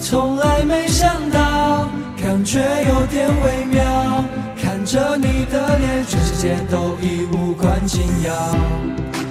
[0.00, 4.24] 从来没想到，感觉有点微妙。
[4.60, 8.34] 看着你的脸，全世界都已无关紧要。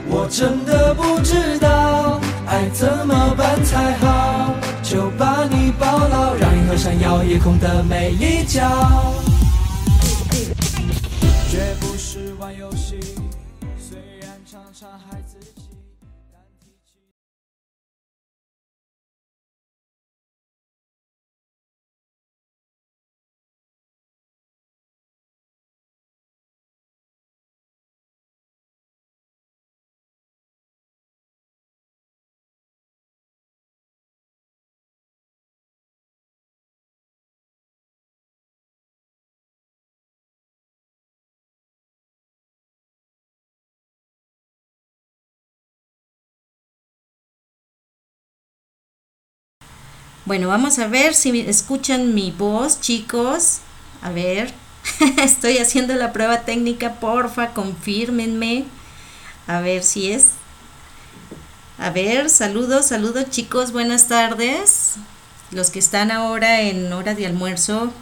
[0.10, 4.54] 我真的不知道爱怎么办才好，
[4.84, 8.62] 就把你抱牢，让银河闪耀夜空的每一角。
[11.50, 13.00] 绝不是玩游戏，
[13.80, 15.17] 虽然常常还
[50.28, 53.60] Bueno, vamos a ver si escuchan mi voz, chicos.
[54.02, 54.54] A ver,
[55.24, 58.66] estoy haciendo la prueba técnica, porfa, confírmenme.
[59.48, 60.32] A ver si es.
[61.78, 64.96] A ver, saludos, saludos chicos, buenas tardes.
[65.52, 67.94] Los que están ahora en hora de almuerzo,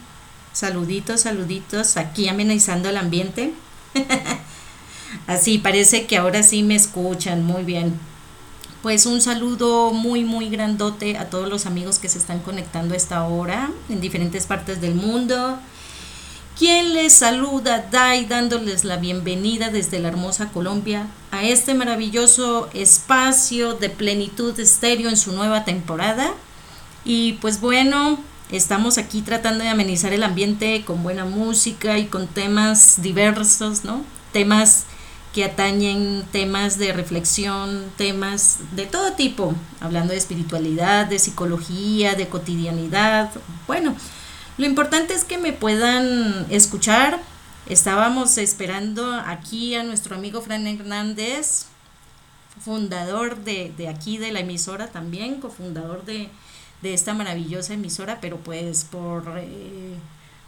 [0.52, 3.52] saluditos, saluditos, aquí amenizando el ambiente.
[5.28, 8.00] Así, parece que ahora sí me escuchan, muy bien.
[8.86, 12.96] Pues un saludo muy, muy grandote a todos los amigos que se están conectando a
[12.96, 15.58] esta hora en diferentes partes del mundo.
[16.56, 23.74] Quien les saluda, Dai, dándoles la bienvenida desde la hermosa Colombia a este maravilloso espacio
[23.74, 26.32] de plenitud estéreo en su nueva temporada.
[27.04, 28.20] Y pues bueno,
[28.52, 34.04] estamos aquí tratando de amenizar el ambiente con buena música y con temas diversos, ¿no?
[34.32, 34.84] Temas
[35.36, 42.26] que atañen temas de reflexión, temas de todo tipo, hablando de espiritualidad, de psicología, de
[42.26, 43.30] cotidianidad.
[43.66, 43.94] Bueno,
[44.56, 47.20] lo importante es que me puedan escuchar.
[47.68, 51.66] Estábamos esperando aquí a nuestro amigo Fran Hernández,
[52.64, 56.30] fundador de, de aquí de la emisora también, cofundador de,
[56.80, 59.96] de esta maravillosa emisora, pero pues por eh,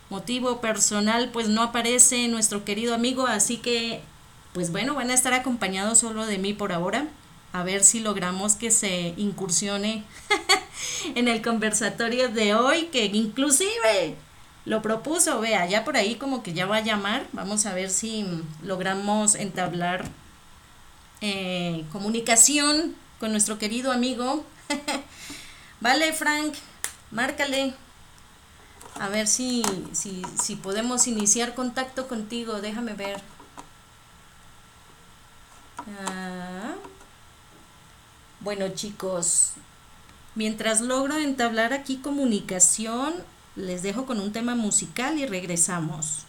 [0.09, 4.00] motivo personal pues no aparece nuestro querido amigo, así que
[4.59, 7.07] pues bueno, van a estar acompañados solo de mí por ahora.
[7.53, 10.03] A ver si logramos que se incursione
[11.15, 14.17] en el conversatorio de hoy, que inclusive
[14.65, 17.29] lo propuso, vea, ya por ahí como que ya va a llamar.
[17.33, 18.27] Vamos a ver si
[18.65, 20.05] logramos entablar
[21.21, 24.45] eh, comunicación con nuestro querido amigo.
[25.81, 26.55] vale, Frank,
[27.13, 27.75] márcale.
[28.99, 32.61] A ver si, si, si podemos iniciar contacto contigo.
[32.61, 33.23] Déjame ver.
[35.87, 36.75] Ah.
[38.41, 39.53] Bueno chicos,
[40.34, 43.15] mientras logro entablar aquí comunicación,
[43.56, 46.25] les dejo con un tema musical y regresamos.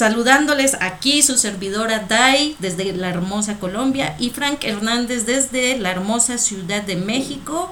[0.00, 6.38] Saludándoles aquí su servidora Dai desde la hermosa Colombia y Frank Hernández desde la hermosa
[6.38, 7.70] Ciudad de México.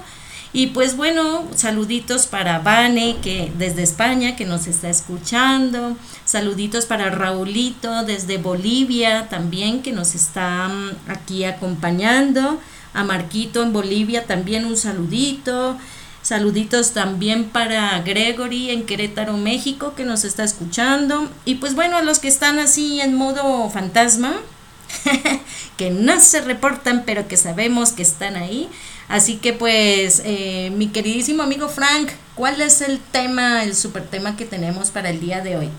[0.53, 5.97] Y pues bueno, saluditos para Vane que desde España que nos está escuchando.
[6.27, 12.61] Saluditos para Raulito desde Bolivia también que nos está mm, aquí acompañando.
[12.93, 15.79] A Marquito en Bolivia también un saludito.
[16.29, 21.27] Saluditos también para Gregory en Querétaro, México, que nos está escuchando.
[21.47, 24.35] Y pues bueno, a los que están así en modo fantasma,
[25.79, 28.69] que no se reportan, pero que sabemos que están ahí.
[29.09, 34.37] Así que pues, eh, mi queridísimo amigo Frank, ¿cuál es el tema, el super tema
[34.37, 35.71] que tenemos para el día de hoy?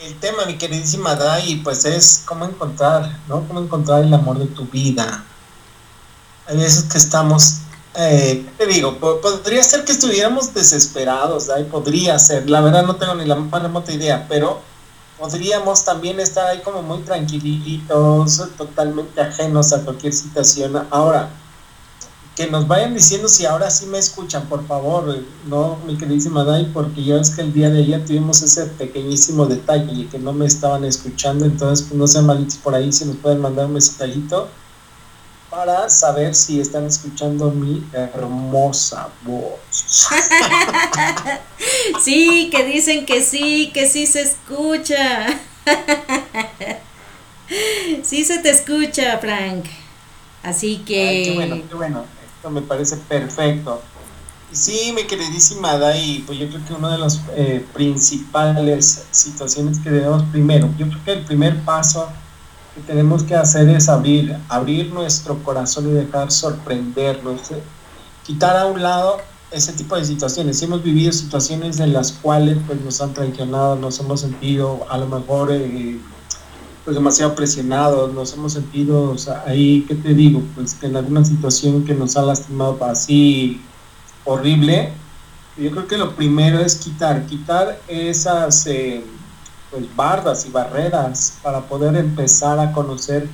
[0.00, 3.46] El tema, mi queridísima Dai, pues es cómo encontrar, ¿no?
[3.46, 5.26] Cómo encontrar el amor de tu vida.
[6.50, 7.58] Hay veces que estamos,
[7.94, 13.14] eh, te digo, po- podría ser que estuviéramos desesperados, podría ser, la verdad no tengo
[13.14, 14.60] ni la más remota idea, pero
[15.18, 20.86] podríamos también estar ahí como muy tranquilitos, totalmente ajenos a cualquier situación.
[20.90, 21.30] Ahora,
[22.34, 26.64] que nos vayan diciendo si ahora sí me escuchan, por favor, no, mi queridísima Dai,
[26.72, 30.32] porque ya es que el día de ayer tuvimos ese pequeñísimo detalle y que no
[30.32, 33.74] me estaban escuchando, entonces pues, no sean malitos por ahí, si nos pueden mandar un
[33.74, 34.48] mensajito
[35.50, 40.08] para saber si están escuchando mi hermosa voz.
[42.02, 45.26] Sí, que dicen que sí, que sí se escucha.
[48.02, 49.66] sí se te escucha, Frank.
[50.42, 51.22] Así que...
[51.24, 52.04] qué bueno, qué bueno.
[52.36, 53.82] Esto me parece perfecto.
[54.52, 59.90] Sí, mi queridísima Dai, pues yo creo que una de las eh, principales situaciones que
[59.90, 62.08] debemos primero, yo creo que el primer paso
[62.74, 67.62] que tenemos que hacer es abrir, abrir nuestro corazón y dejar sorprendernos, eh,
[68.24, 69.18] quitar a un lado
[69.50, 70.62] ese tipo de situaciones.
[70.62, 75.06] Hemos vivido situaciones en las cuales pues nos han traicionado, nos hemos sentido a lo
[75.06, 75.98] mejor eh,
[76.84, 79.14] pues demasiado presionados, nos hemos sentido
[79.46, 80.42] ahí, ¿qué te digo?
[80.54, 83.60] Pues que en alguna situación que nos ha lastimado así
[84.24, 84.92] horrible,
[85.58, 89.04] yo creo que lo primero es quitar, quitar esas eh,
[89.70, 93.28] pues, bardas y barreras para poder empezar a conocer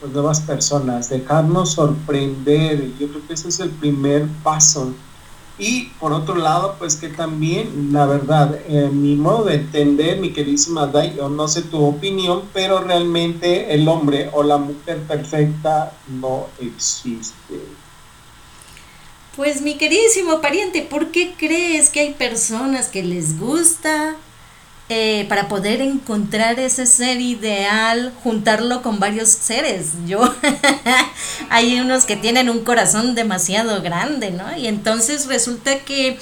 [0.00, 4.92] pues, nuevas personas, dejarnos sorprender, yo creo que ese es el primer paso.
[5.60, 8.60] Y por otro lado, pues que también, la verdad,
[8.92, 13.88] mi modo de entender, mi queridísima Day, yo no sé tu opinión, pero realmente el
[13.88, 17.60] hombre o la mujer perfecta no existe.
[19.34, 24.14] Pues mi queridísimo pariente, ¿por qué crees que hay personas que les gusta
[24.88, 29.92] eh, para poder encontrar ese ser ideal, juntarlo con varios seres?
[30.06, 30.34] Yo,
[31.50, 34.56] hay unos que tienen un corazón demasiado grande, ¿no?
[34.56, 36.18] Y entonces resulta que,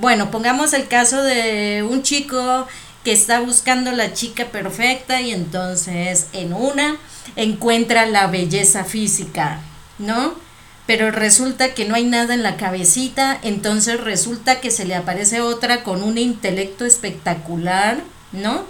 [0.00, 2.66] bueno, pongamos el caso de un chico
[3.04, 6.96] que está buscando la chica perfecta y entonces en una
[7.36, 9.60] encuentra la belleza física,
[9.98, 10.45] ¿no?
[10.86, 15.40] Pero resulta que no hay nada en la cabecita, entonces resulta que se le aparece
[15.40, 17.98] otra con un intelecto espectacular,
[18.32, 18.64] ¿no?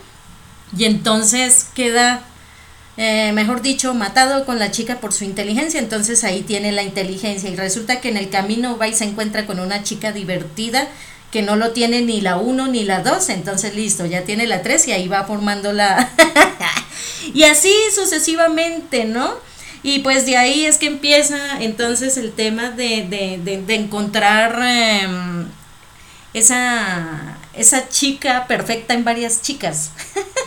[0.77, 2.23] Y entonces queda,
[2.97, 7.51] eh, mejor dicho, matado con la chica por su inteligencia, entonces ahí tiene la inteligencia
[7.51, 10.89] y resulta que en el camino va y se encuentra con una chica divertida
[11.31, 14.63] que no lo tiene ni la 1 ni la 2, entonces listo, ya tiene la
[14.63, 16.11] 3 y ahí va formando la...
[17.35, 19.35] y así sucesivamente, ¿no?
[19.87, 25.47] Y pues de ahí es que empieza entonces el tema de, de, de, encontrar em,
[26.35, 29.93] esa, esa chica perfecta en varias chicas.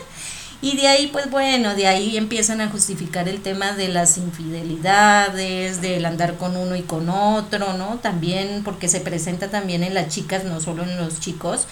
[0.61, 5.79] y de ahí, pues bueno, de ahí empiezan a justificar el tema de las infidelidades,
[5.79, 7.97] del andar con uno y con otro, ¿no?
[7.99, 11.65] También porque se presenta también en las chicas, no solo en los chicos.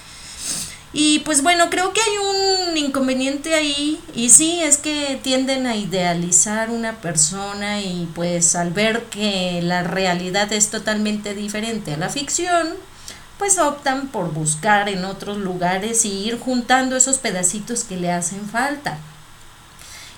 [0.99, 5.75] Y pues bueno, creo que hay un inconveniente ahí y sí, es que tienden a
[5.75, 12.09] idealizar una persona y pues al ver que la realidad es totalmente diferente a la
[12.09, 12.69] ficción,
[13.38, 18.49] pues optan por buscar en otros lugares y ir juntando esos pedacitos que le hacen
[18.49, 18.97] falta.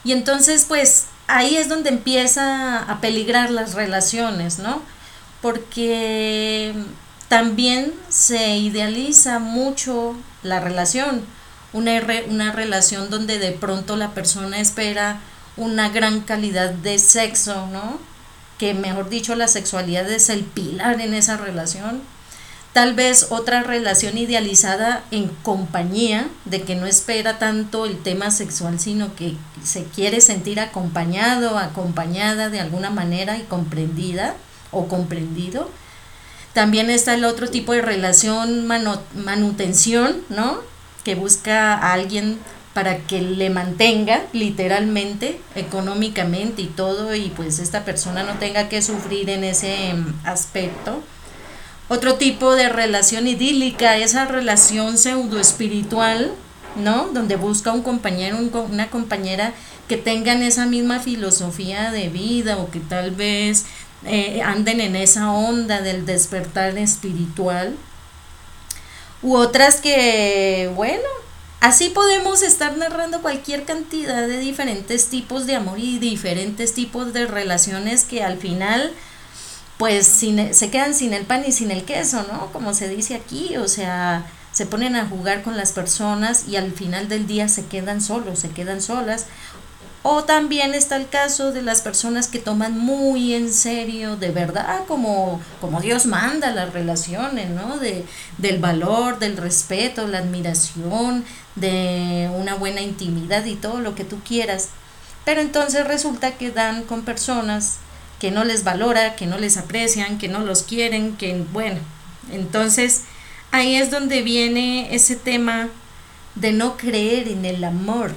[0.05, 4.81] Y entonces pues ahí es donde empieza a peligrar las relaciones, ¿no?
[5.41, 6.73] Porque
[7.27, 11.23] también se idealiza mucho la relación,
[11.73, 15.19] una, una relación donde de pronto la persona espera
[15.57, 17.99] una gran calidad de sexo, ¿no?
[18.57, 22.01] Que mejor dicho, la sexualidad es el pilar en esa relación.
[22.73, 28.79] Tal vez otra relación idealizada en compañía, de que no espera tanto el tema sexual,
[28.79, 34.35] sino que se quiere sentir acompañado, acompañada de alguna manera y comprendida
[34.71, 35.69] o comprendido
[36.53, 40.59] también está el otro tipo de relación manutención, ¿no?
[41.03, 42.39] Que busca a alguien
[42.73, 48.81] para que le mantenga literalmente, económicamente y todo, y pues esta persona no tenga que
[48.81, 51.01] sufrir en ese em, aspecto.
[51.87, 56.31] Otro tipo de relación idílica, esa relación pseudo espiritual,
[56.75, 57.07] ¿no?
[57.07, 59.53] Donde busca un compañero, una compañera
[59.87, 63.65] que tengan esa misma filosofía de vida o que tal vez
[64.05, 67.75] eh, anden en esa onda del despertar espiritual.
[69.21, 71.03] U otras que, bueno,
[71.59, 77.25] así podemos estar narrando cualquier cantidad de diferentes tipos de amor y diferentes tipos de
[77.27, 78.93] relaciones que al final
[79.77, 82.51] pues se quedan sin el pan y sin el queso, ¿no?
[82.51, 86.73] Como se dice aquí, o sea, se ponen a jugar con las personas y al
[86.73, 89.27] final del día se quedan solos, se quedan solas
[90.01, 94.85] o también está el caso de las personas que toman muy en serio, de verdad,
[94.87, 97.77] como, como Dios manda las relaciones, ¿no?
[97.77, 98.05] De,
[98.37, 101.25] del valor, del respeto, la admiración,
[101.55, 104.69] de una buena intimidad y todo lo que tú quieras.
[105.25, 107.77] Pero entonces resulta que dan con personas
[108.19, 111.79] que no les valora, que no les aprecian, que no los quieren, que bueno,
[112.31, 113.03] entonces
[113.51, 115.67] ahí es donde viene ese tema
[116.35, 118.13] de no creer en el amor.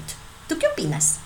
[0.49, 1.22] ¿Tú qué opinas?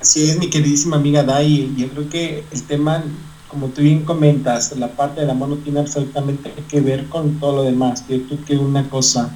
[0.00, 1.74] Así es, mi queridísima amiga Dai.
[1.76, 3.04] Yo creo que el tema,
[3.48, 7.56] como tú bien comentas, la parte del amor no tiene absolutamente que ver con todo
[7.56, 8.02] lo demás.
[8.08, 9.30] Yo creo que una cosa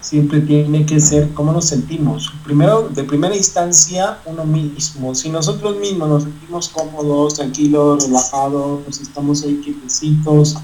[0.00, 2.32] siempre tiene que ser cómo nos sentimos.
[2.44, 5.16] Primero, de primera instancia, uno mismo.
[5.16, 10.54] Si nosotros mismos nos sentimos cómodos, tranquilos, relajados, estamos ahí quietecitos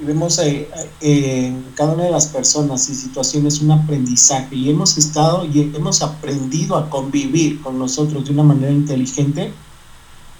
[0.00, 0.68] y vemos eh,
[1.00, 5.72] eh, en cada una de las personas y situaciones un aprendizaje y hemos estado y
[5.74, 9.52] hemos aprendido a convivir con nosotros de una manera inteligente,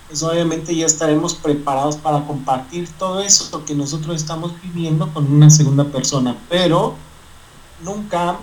[0.07, 5.50] pues obviamente ya estaremos preparados para compartir todo eso que nosotros estamos viviendo con una
[5.50, 6.37] segunda persona.
[6.49, 6.95] Pero
[7.85, 8.38] nunca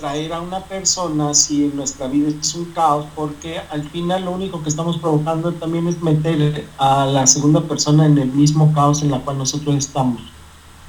[0.00, 4.32] traer a una persona si en nuestra vida es un caos, porque al final lo
[4.32, 9.02] único que estamos provocando también es meter a la segunda persona en el mismo caos
[9.02, 10.22] en la cual nosotros estamos.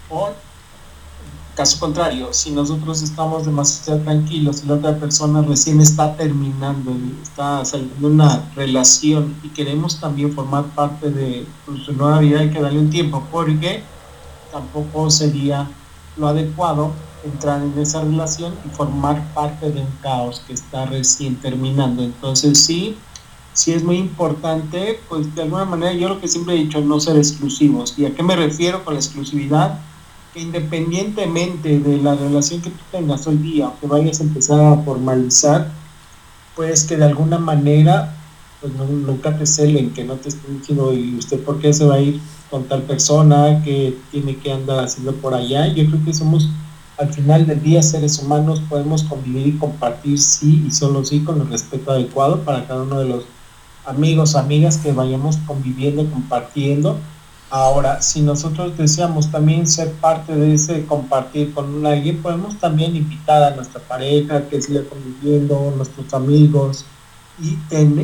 [0.09, 0.29] O
[1.55, 7.65] caso contrario, si nosotros estamos demasiado tranquilos y la otra persona recién está terminando, está
[7.65, 12.61] saliendo una relación y queremos también formar parte de pues, su nueva vida, hay que
[12.61, 13.83] darle un tiempo, porque
[14.53, 15.69] tampoco sería
[16.15, 21.35] lo adecuado entrar en esa relación y formar parte de un caos que está recién
[21.35, 22.03] terminando.
[22.03, 22.95] Entonces sí,
[23.53, 26.99] sí es muy importante, pues de alguna manera yo lo que siempre he dicho, no
[26.99, 27.93] ser exclusivos.
[27.97, 29.79] ¿Y a qué me refiero con la exclusividad?
[30.33, 34.59] Que independientemente de la relación que tú tengas hoy día o que vayas a empezar
[34.59, 35.71] a formalizar,
[36.55, 38.17] pues que de alguna manera
[38.61, 41.95] pues nunca te celen, que no te estén diciendo, ¿y usted por qué se va
[41.95, 45.67] a ir con tal persona que tiene que andar haciendo por allá?
[45.67, 46.47] Yo creo que somos
[47.01, 51.41] al final del día seres humanos podemos convivir y compartir sí y solo sí con
[51.41, 53.25] el respeto adecuado para cada uno de los
[53.85, 56.99] amigos, amigas que vayamos conviviendo, compartiendo.
[57.49, 63.43] Ahora, si nosotros deseamos también ser parte de ese compartir con alguien, podemos también invitar
[63.43, 66.85] a nuestra pareja que siga conviviendo, nuestros amigos
[67.41, 67.57] y,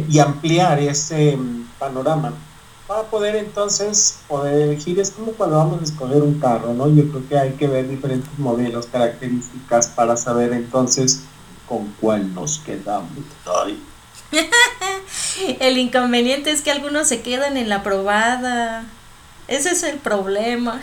[0.10, 2.34] y ampliar ese mm, panorama
[2.88, 5.00] para poder entonces poder elegir.
[5.00, 6.88] Es como cuando vamos a escoger un carro, ¿no?
[6.88, 11.24] Yo creo que hay que ver diferentes modelos, características para saber entonces
[11.68, 13.12] con cuál nos quedamos.
[15.60, 18.86] el inconveniente es que algunos se quedan en la probada.
[19.50, 20.82] Ese es el problema.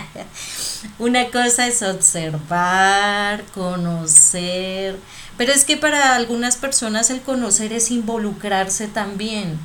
[0.98, 4.98] Una cosa es observar, conocer,
[5.36, 9.58] pero es que para algunas personas el conocer es involucrarse también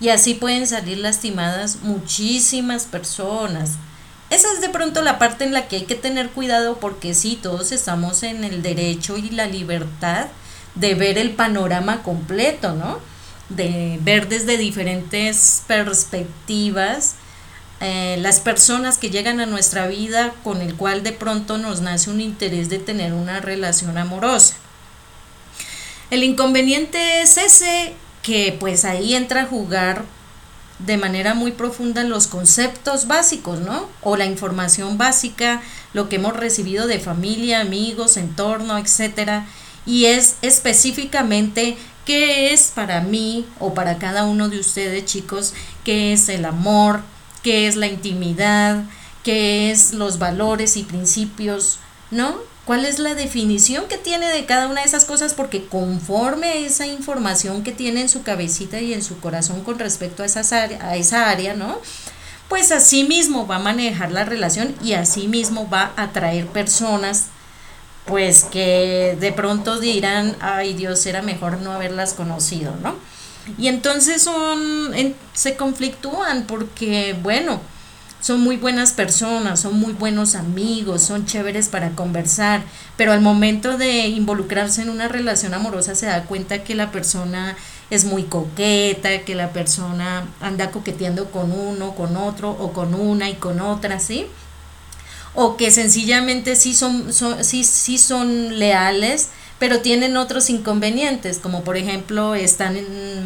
[0.00, 3.76] y así pueden salir lastimadas muchísimas personas.
[4.30, 7.38] Esa es de pronto la parte en la que hay que tener cuidado porque sí,
[7.40, 10.26] todos estamos en el derecho y la libertad
[10.74, 12.98] de ver el panorama completo, ¿no?
[13.48, 17.14] De ver desde diferentes perspectivas
[17.80, 22.10] eh, las personas que llegan a nuestra vida con el cual de pronto nos nace
[22.10, 24.54] un interés de tener una relación amorosa.
[26.10, 27.94] El inconveniente es ese
[28.28, 30.04] que pues ahí entra a jugar
[30.80, 33.88] de manera muy profunda los conceptos básicos, ¿no?
[34.02, 35.62] O la información básica,
[35.94, 39.46] lo que hemos recibido de familia, amigos, entorno, etcétera,
[39.86, 46.12] y es específicamente qué es para mí o para cada uno de ustedes, chicos, qué
[46.12, 47.00] es el amor,
[47.42, 48.84] qué es la intimidad,
[49.24, 51.78] qué es los valores y principios,
[52.10, 52.36] ¿no?
[52.68, 56.54] Cuál es la definición que tiene de cada una de esas cosas, porque conforme a
[56.56, 60.52] esa información que tiene en su cabecita y en su corazón con respecto a, esas
[60.52, 61.78] a esa área, ¿no?
[62.50, 67.28] Pues así mismo va a manejar la relación y así mismo va a atraer personas,
[68.04, 72.96] pues que de pronto dirán, ay Dios, era mejor no haberlas conocido, ¿no?
[73.56, 74.28] Y entonces
[75.32, 77.62] se conflictúan porque, bueno,
[78.28, 82.60] son muy buenas personas, son muy buenos amigos, son chéveres para conversar,
[82.98, 87.56] pero al momento de involucrarse en una relación amorosa se da cuenta que la persona
[87.88, 93.30] es muy coqueta, que la persona anda coqueteando con uno, con otro, o con una
[93.30, 94.26] y con otra, ¿sí?
[95.34, 101.64] O que sencillamente sí son, son, sí, sí son leales, pero tienen otros inconvenientes, como
[101.64, 102.78] por ejemplo están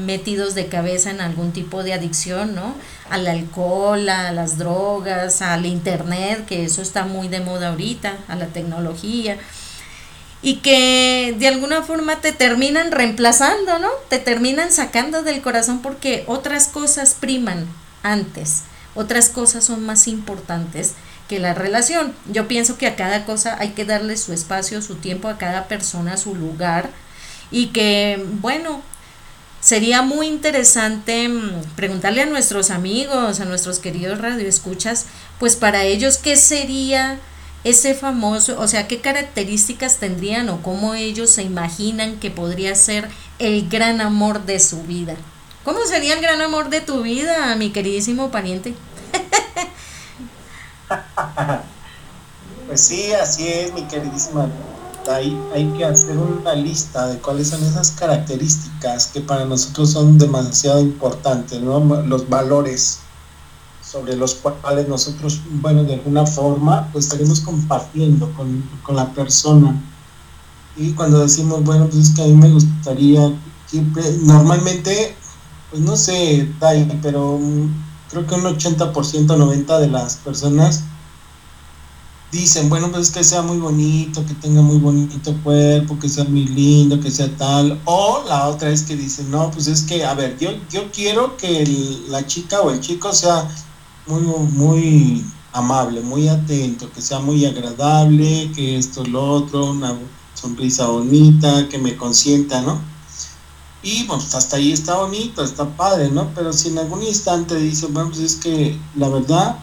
[0.06, 2.74] metidos de cabeza en algún tipo de adicción, ¿no?
[3.10, 8.36] Al alcohol, a las drogas, al internet, que eso está muy de moda ahorita, a
[8.36, 9.36] la tecnología,
[10.40, 13.88] y que de alguna forma te terminan reemplazando, ¿no?
[14.08, 17.66] Te terminan sacando del corazón porque otras cosas priman
[18.02, 18.62] antes,
[18.94, 20.94] otras cosas son más importantes
[21.32, 22.12] que la relación.
[22.30, 25.66] Yo pienso que a cada cosa hay que darle su espacio, su tiempo, a cada
[25.66, 26.90] persona su lugar
[27.50, 28.82] y que, bueno,
[29.62, 35.06] sería muy interesante mm, preguntarle a nuestros amigos, a nuestros queridos radioescuchas,
[35.38, 37.18] pues para ellos, ¿qué sería
[37.64, 43.08] ese famoso, o sea, qué características tendrían o cómo ellos se imaginan que podría ser
[43.38, 45.16] el gran amor de su vida?
[45.64, 48.74] ¿Cómo sería el gran amor de tu vida, mi queridísimo pariente?
[52.66, 54.48] Pues sí, así es, mi queridísima.
[55.10, 60.16] Hay, hay que hacer una lista de cuáles son esas características que para nosotros son
[60.16, 61.80] demasiado importantes, ¿no?
[62.04, 63.00] Los valores
[63.84, 69.78] sobre los cuales nosotros, bueno, de alguna forma, pues estaremos compartiendo con, con la persona.
[70.76, 73.38] Y cuando decimos, bueno, pues es que a mí me gustaría,
[74.22, 75.14] normalmente,
[75.70, 76.48] pues no sé,
[77.02, 77.38] pero
[78.08, 80.84] creo que un 80%, 90% de las personas
[82.32, 86.24] dicen, bueno, pues es que sea muy bonito, que tenga muy bonito cuerpo, que sea
[86.24, 87.78] muy lindo, que sea tal.
[87.84, 91.36] O la otra es que dicen, no, pues es que, a ver, yo, yo quiero
[91.36, 91.64] que
[92.08, 93.48] la chica o el chico sea
[94.06, 99.94] muy, muy amable, muy atento, que sea muy agradable, que esto, lo otro, una
[100.34, 102.80] sonrisa bonita, que me consienta, ¿no?
[103.82, 106.30] Y pues hasta ahí está bonito, está padre, ¿no?
[106.34, 109.58] Pero si en algún instante dice, bueno, pues es que la verdad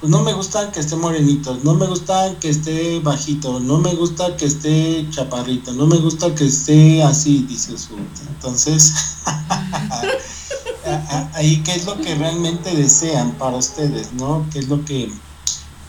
[0.00, 3.94] pues no me gusta que esté morenito, no me gusta que esté bajito, no me
[3.94, 7.96] gusta que esté chaparrito, no me gusta que esté así, dice su.
[8.28, 8.94] Entonces,
[11.34, 14.46] ahí qué es lo que realmente desean para ustedes, ¿no?
[14.52, 15.10] ¿Qué es lo que,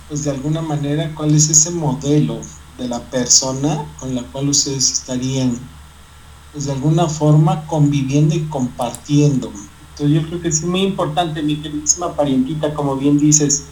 [0.07, 2.39] pues de alguna manera, cuál es ese modelo
[2.79, 5.55] de la persona con la cual ustedes estarían,
[6.51, 9.51] pues de alguna forma conviviendo y compartiendo?
[9.91, 13.65] Entonces yo creo que es muy importante, mi queridísima parientita, como bien dices,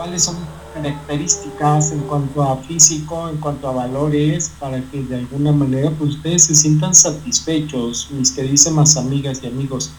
[0.00, 0.36] cuáles son
[0.72, 6.14] características en cuanto a físico, en cuanto a valores, para que de alguna manera pues,
[6.14, 9.90] ustedes se sientan satisfechos, mis queridísimas amigas y amigos.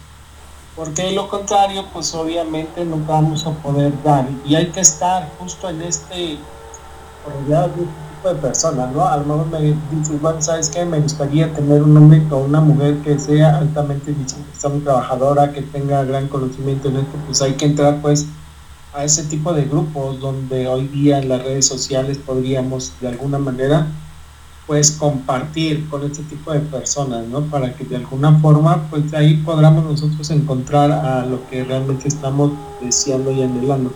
[0.76, 4.28] Porque lo contrario, pues obviamente nunca vamos a poder dar.
[4.44, 6.40] Y hay que estar justo en este,
[7.24, 9.08] rodeado de este tipo de personas, ¿no?
[9.08, 9.62] A lo mejor me
[9.96, 10.84] dices, bueno, ¿sabes qué?
[10.84, 14.16] Me gustaría tener un hombre o una mujer que sea altamente
[14.68, 18.26] muy trabajadora, que tenga gran conocimiento en esto, pues hay que entrar pues
[18.94, 23.38] a ese tipo de grupos donde hoy día en las redes sociales podríamos de alguna
[23.38, 23.88] manera
[24.68, 27.42] pues compartir con este tipo de personas, ¿no?
[27.42, 32.52] Para que de alguna forma pues ahí podamos nosotros encontrar a lo que realmente estamos
[32.82, 33.92] deseando y anhelando.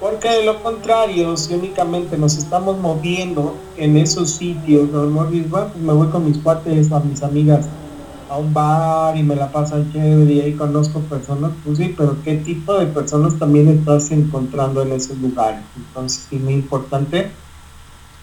[0.00, 5.28] Porque de lo contrario, si únicamente nos estamos moviendo en esos sitios, ¿no?
[5.50, 7.66] pues me voy con mis cuates, a mis amigas,
[8.30, 12.36] a un bar y me la pasan chévere y conozco personas, pues sí, pero ¿qué
[12.36, 15.60] tipo de personas también estás encontrando en esos lugares?
[15.76, 17.32] Entonces es muy importante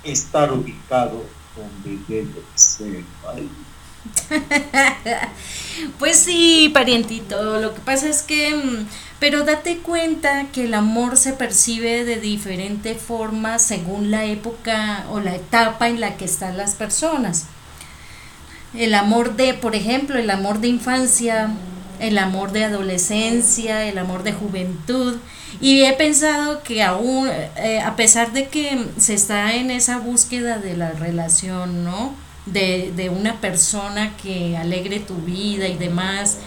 [0.06, 1.24] estar ubicado
[1.58, 3.04] donde debe ser.
[6.00, 8.88] pues sí, parientito, lo que pasa es que, mm,
[9.20, 15.20] pero date cuenta que el amor se percibe de diferente forma según la época o
[15.20, 17.48] la etapa en la que están las personas
[18.78, 21.50] el amor de, por ejemplo, el amor de infancia,
[22.00, 25.18] el amor de adolescencia, el amor de juventud.
[25.60, 30.60] Y he pensado que aún, eh, a pesar de que se está en esa búsqueda
[30.60, 32.14] de la relación, ¿no?
[32.46, 36.38] De, de una persona que alegre tu vida y demás,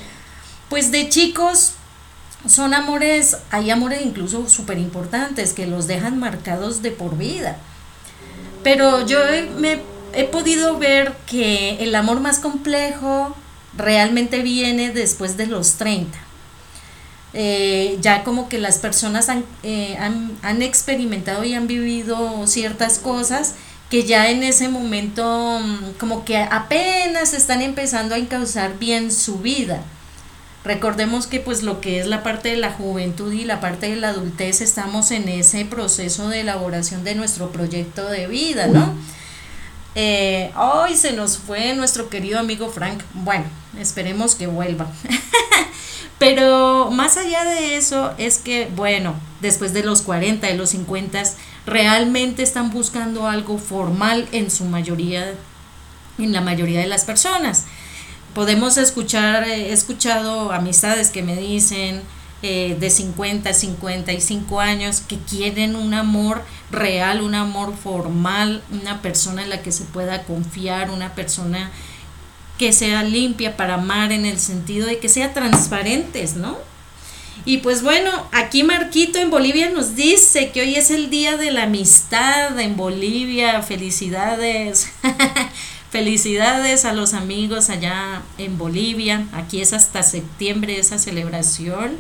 [0.69, 1.73] pues de chicos
[2.49, 7.59] son amores, hay amores incluso súper importantes que los dejan marcados de por vida.
[8.63, 9.19] Pero yo
[9.59, 9.81] me
[10.15, 13.35] he podido ver que el amor más complejo
[13.77, 16.19] realmente viene después de los 30.
[17.33, 19.29] Eh, ya como que las personas
[19.63, 23.55] eh, han, han, experimentado y han vivido ciertas cosas
[23.89, 29.39] que ya en ese momento mm, como que apenas están empezando a encauzar bien su
[29.39, 29.83] vida.
[30.65, 33.97] Recordemos que pues lo que es la parte de la juventud y la parte de
[33.97, 38.93] la adultez estamos en ese proceso de elaboración de nuestro proyecto de vida, ¿no?
[39.95, 43.03] Eh, hoy se nos fue nuestro querido amigo Frank.
[43.15, 43.45] Bueno,
[43.79, 44.87] esperemos que vuelva.
[46.19, 51.23] Pero más allá de eso es que, bueno, después de los 40 y los 50,
[51.67, 55.35] realmente están buscando algo formal en su mayoría,
[56.19, 57.65] en la mayoría de las personas.
[58.35, 62.03] Podemos escuchar, he escuchado amistades que me dicen,
[62.43, 69.43] eh, de 50, 55 años que quieren un amor real, un amor formal, una persona
[69.43, 71.71] en la que se pueda confiar, una persona
[72.59, 76.59] que sea limpia para amar en el sentido de que sea transparentes, ¿no?
[77.45, 81.51] Y pues bueno, aquí Marquito en Bolivia nos dice que hoy es el día de
[81.51, 83.63] la amistad en Bolivia.
[83.63, 84.91] Felicidades.
[85.91, 89.27] Felicidades a los amigos allá en Bolivia.
[89.33, 91.97] Aquí es hasta septiembre esa celebración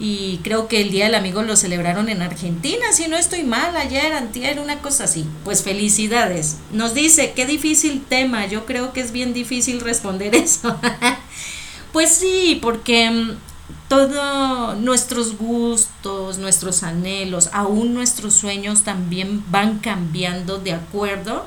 [0.00, 3.76] y creo que el Día del Amigo lo celebraron en Argentina, si no estoy mal,
[3.76, 5.26] ayer, antier, una cosa así.
[5.44, 6.58] Pues felicidades.
[6.72, 10.78] Nos dice, qué difícil tema, yo creo que es bien difícil responder eso.
[11.92, 13.30] pues sí, porque mm,
[13.88, 21.44] todos nuestros gustos, nuestros anhelos, aún nuestros sueños también van cambiando de acuerdo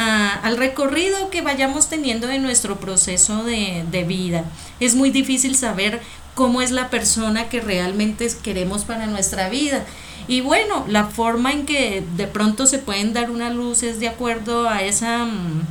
[0.00, 4.44] al recorrido que vayamos teniendo en nuestro proceso de, de vida.
[4.78, 6.00] Es muy difícil saber
[6.38, 9.84] cómo es la persona que realmente queremos para nuestra vida.
[10.28, 14.06] Y bueno, la forma en que de pronto se pueden dar una luz es de
[14.06, 15.66] acuerdo a esa mm,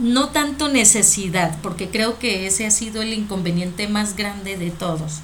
[0.00, 5.20] no tanto necesidad, porque creo que ese ha sido el inconveniente más grande de todos.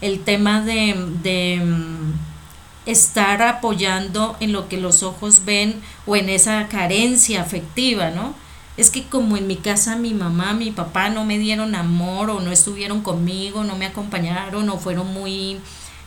[0.00, 2.12] El tema de, de mm,
[2.86, 8.34] estar apoyando en lo que los ojos ven o en esa carencia afectiva, ¿no?
[8.78, 12.38] Es que como en mi casa mi mamá, mi papá no me dieron amor o
[12.38, 15.58] no estuvieron conmigo, no me acompañaron o fueron muy,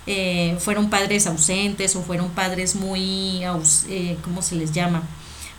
[0.08, 3.44] eh, fueron padres ausentes o fueron padres muy,
[3.90, 5.04] eh, ¿cómo se les llama?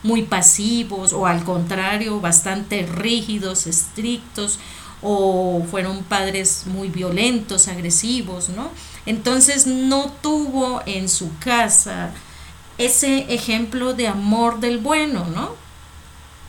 [0.02, 4.58] Muy pasivos o al contrario, bastante rígidos, estrictos
[5.02, 8.70] o fueron padres muy violentos, agresivos, ¿no?
[9.04, 12.14] Entonces no tuvo en su casa
[12.78, 15.60] ese ejemplo de amor del bueno, ¿no?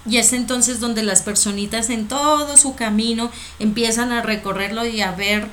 [0.06, 5.12] Y es entonces donde las personitas en todo su camino empiezan a recorrerlo y a
[5.12, 5.48] ver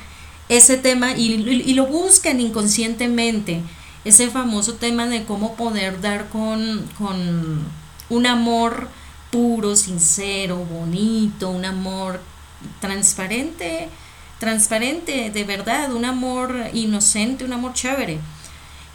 [0.49, 3.63] ese tema y, lo buscan inconscientemente,
[4.05, 7.65] ese famoso tema de cómo poder dar con, con
[8.09, 8.89] un amor
[9.31, 12.21] puro, sincero, bonito, un amor
[12.81, 13.89] transparente,
[14.41, 18.19] transparente, de verdad, un amor inocente, un amor chévere.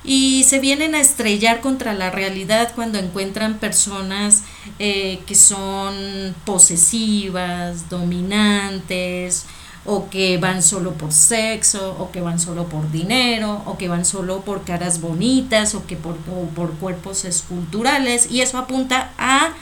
[0.06, 4.44] Y se vienen a estrellar contra la realidad cuando encuentran personas
[4.78, 9.46] eh, que son posesivas, dominantes,
[9.86, 14.06] o que van solo por sexo, o que van solo por dinero, o que van
[14.06, 18.30] solo por caras bonitas, o que por, por cuerpos esculturales.
[18.32, 19.54] Y eso apunta a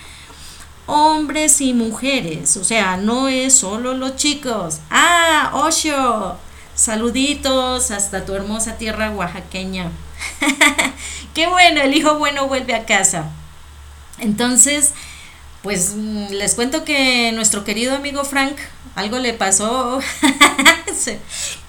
[0.85, 4.79] hombres y mujeres, o sea, no es solo los chicos.
[4.89, 6.37] Ah, Osho,
[6.75, 9.91] saluditos hasta tu hermosa tierra oaxaqueña.
[11.33, 13.31] Qué bueno, el hijo bueno vuelve a casa.
[14.19, 14.93] Entonces,
[15.61, 18.57] pues mm, les cuento que nuestro querido amigo Frank,
[18.95, 19.99] algo le pasó,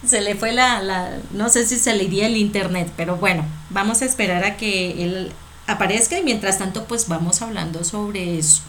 [0.05, 3.45] se, le fue la, la, no sé si se le iría el internet, pero bueno,
[3.71, 5.33] vamos a esperar a que él
[5.67, 8.63] aparezca y mientras tanto pues vamos hablando sobre eso.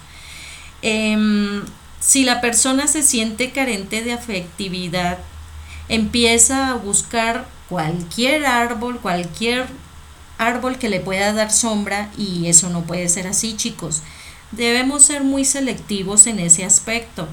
[0.81, 1.63] Em,
[1.99, 5.17] si la persona se siente carente de afectividad,
[5.89, 9.67] empieza a buscar cualquier árbol, cualquier
[10.37, 14.01] árbol que le pueda dar sombra y eso no puede ser así chicos.
[14.51, 17.27] Debemos ser muy selectivos en ese aspecto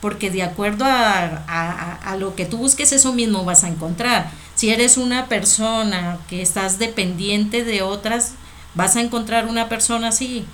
[0.00, 4.30] porque de acuerdo a, a, lo que tú busques eso mismo vas a encontrar.
[4.54, 8.32] Si eres una persona que estás dependiente de otras,
[8.74, 10.46] vas a encontrar una persona así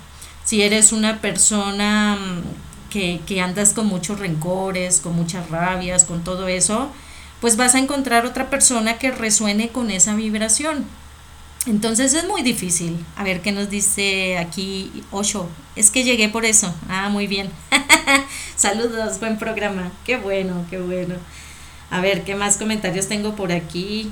[0.47, 6.23] si eres una persona mm, que, que andas con muchos rencores, con muchas rabias, con
[6.23, 6.89] todo eso,
[7.41, 10.85] pues vas a encontrar otra persona que resuene con esa vibración.
[11.65, 13.05] Entonces es muy difícil.
[13.15, 15.49] A ver qué nos dice aquí Osho.
[15.75, 16.73] Es que llegué por eso.
[16.89, 17.51] Ah, muy bien.
[18.55, 19.91] Saludos, buen programa.
[20.05, 21.15] Qué bueno, qué bueno.
[21.89, 24.11] A ver, ¿qué más comentarios tengo por aquí?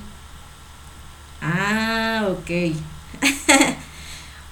[1.41, 2.75] Ah, ok.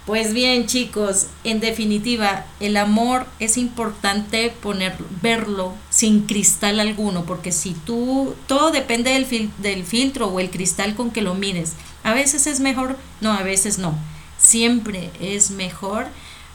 [0.06, 7.54] Pues bien, chicos, en definitiva, el amor es importante poner, verlo sin cristal alguno, porque
[7.54, 11.74] si tú, todo depende del, del filtro o el cristal con que lo mires.
[12.04, 13.98] A veces es mejor, no, a veces no.
[14.38, 16.08] Siempre es mejor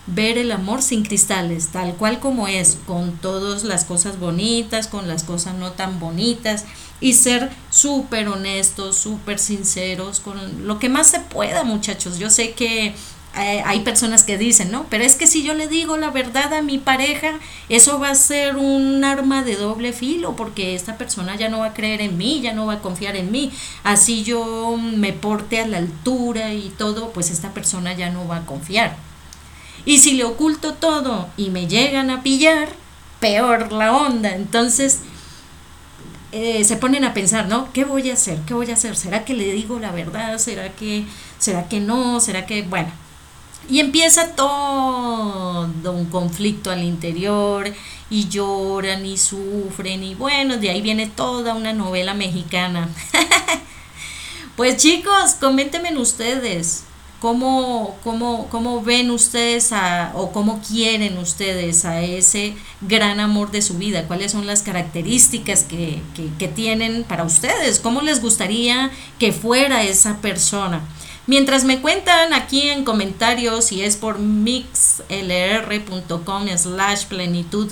[0.06, 5.08] ver el amor sin cristales, tal cual como es, con todas las cosas bonitas, con
[5.08, 6.66] las cosas no tan bonitas,
[7.00, 12.18] y ser súper honestos, súper sinceros, con lo que más se pueda, muchachos.
[12.18, 12.94] Yo sé que
[13.40, 14.86] eh, hay personas que dicen, ¿no?
[14.90, 18.14] Pero es que si yo le digo la verdad a mi pareja, eso va a
[18.14, 22.16] ser un arma de doble filo, porque esta persona ya no va a creer en
[22.16, 23.50] mí, ya no va a confiar en mí.
[23.84, 28.38] Así yo me porte a la altura y todo, pues esta persona ya no va
[28.38, 28.96] a confiar.
[29.84, 32.68] Y si le oculto todo y me llegan a pillar,
[33.20, 34.34] peor la onda.
[34.34, 35.00] Entonces,
[36.32, 37.72] eh, se ponen a pensar, ¿no?
[37.72, 38.38] ¿Qué voy a hacer?
[38.46, 38.96] ¿Qué voy a hacer?
[38.96, 40.38] ¿Será que le digo la verdad?
[40.38, 41.04] ¿Será que,
[41.38, 42.20] será que no?
[42.20, 42.90] ¿Será que, bueno,
[43.68, 47.72] y empieza todo un conflicto al interior
[48.10, 52.88] y lloran y sufren y bueno, de ahí viene toda una novela mexicana.
[54.56, 56.84] pues chicos, coméntenme ustedes
[57.20, 63.62] cómo, cómo, cómo ven ustedes a, o cómo quieren ustedes a ese gran amor de
[63.62, 68.90] su vida, cuáles son las características que, que, que tienen para ustedes, cómo les gustaría
[69.18, 70.80] que fuera esa persona.
[71.28, 75.06] Mientras me cuentan aquí en comentarios si es por mixlr.com
[76.56, 77.70] slash plenitud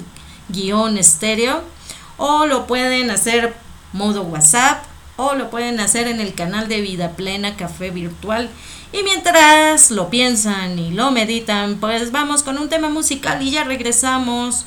[0.50, 1.64] guion estéreo
[2.18, 3.54] o lo pueden hacer
[3.94, 4.84] modo WhatsApp
[5.16, 8.50] o lo pueden hacer en el canal de Vida Plena Café Virtual.
[8.92, 13.64] Y mientras lo piensan y lo meditan, pues vamos con un tema musical y ya
[13.64, 14.66] regresamos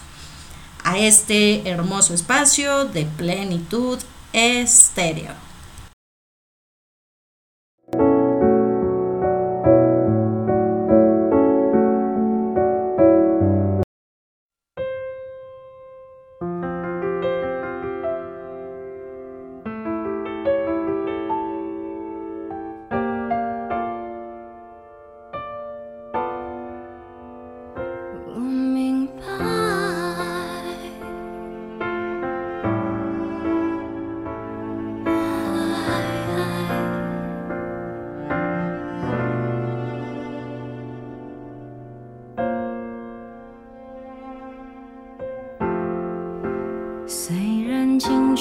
[0.84, 4.00] a este hermoso espacio de plenitud
[4.34, 5.49] estéreo.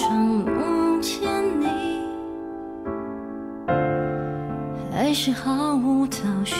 [0.09, 1.21] 常梦见
[1.61, 1.67] 你
[4.91, 6.57] 还是毫无头绪。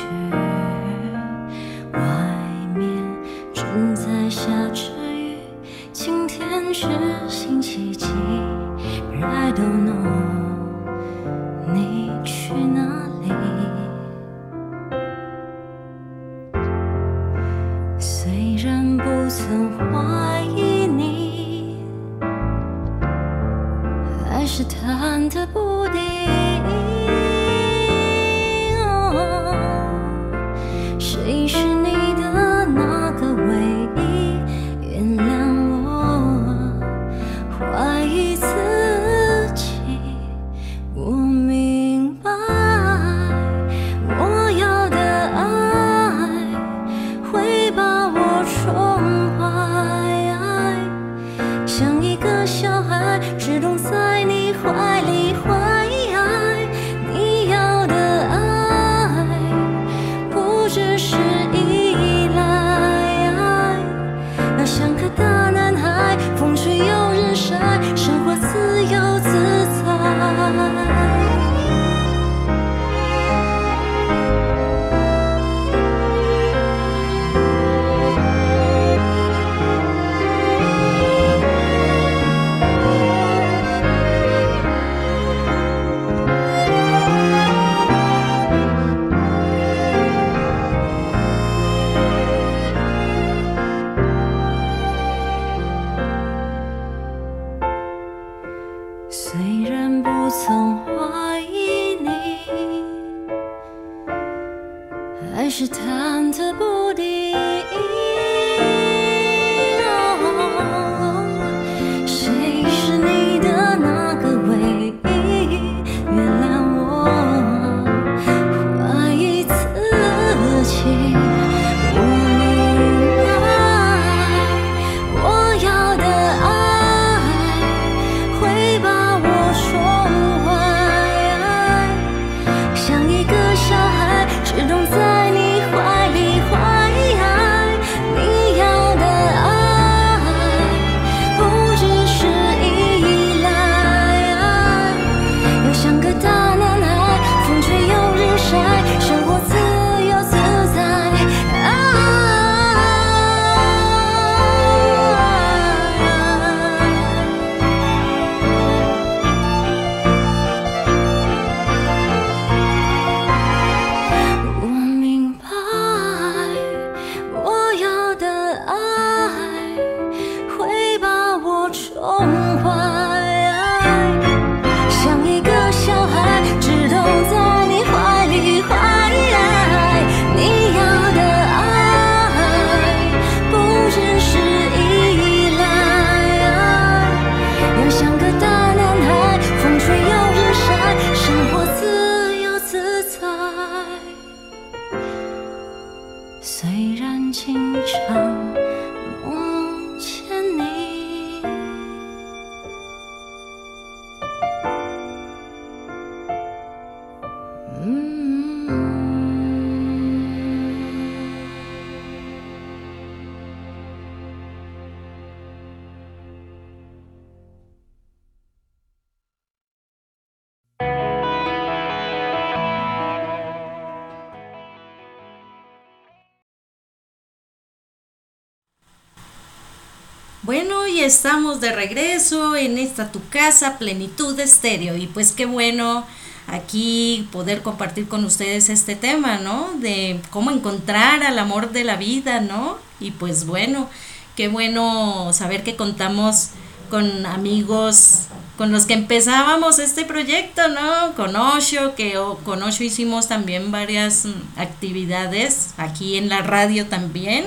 [231.09, 234.97] Estamos de regreso en esta tu casa, plenitud de estéreo.
[234.97, 236.07] Y pues qué bueno
[236.47, 239.73] aquí poder compartir con ustedes este tema, ¿no?
[239.79, 242.79] De cómo encontrar al amor de la vida, ¿no?
[243.01, 243.89] Y pues bueno,
[244.37, 246.51] qué bueno saber que contamos
[246.91, 251.15] con amigos con los que empezábamos este proyecto, ¿no?
[251.15, 257.47] Con Osho, que con Osho hicimos también varias actividades aquí en la radio también.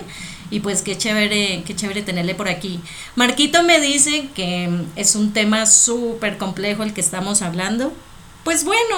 [0.51, 2.81] Y pues qué chévere, qué chévere tenerle por aquí.
[3.15, 7.93] Marquito me dice que es un tema súper complejo el que estamos hablando.
[8.43, 8.97] Pues bueno,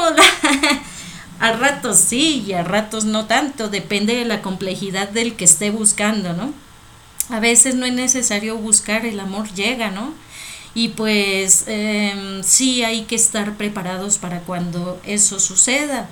[1.39, 5.69] a ratos sí y a ratos no tanto, depende de la complejidad del que esté
[5.69, 6.53] buscando, ¿no?
[7.29, 10.13] A veces no es necesario buscar, el amor llega, ¿no?
[10.75, 16.09] Y pues eh, sí hay que estar preparados para cuando eso suceda.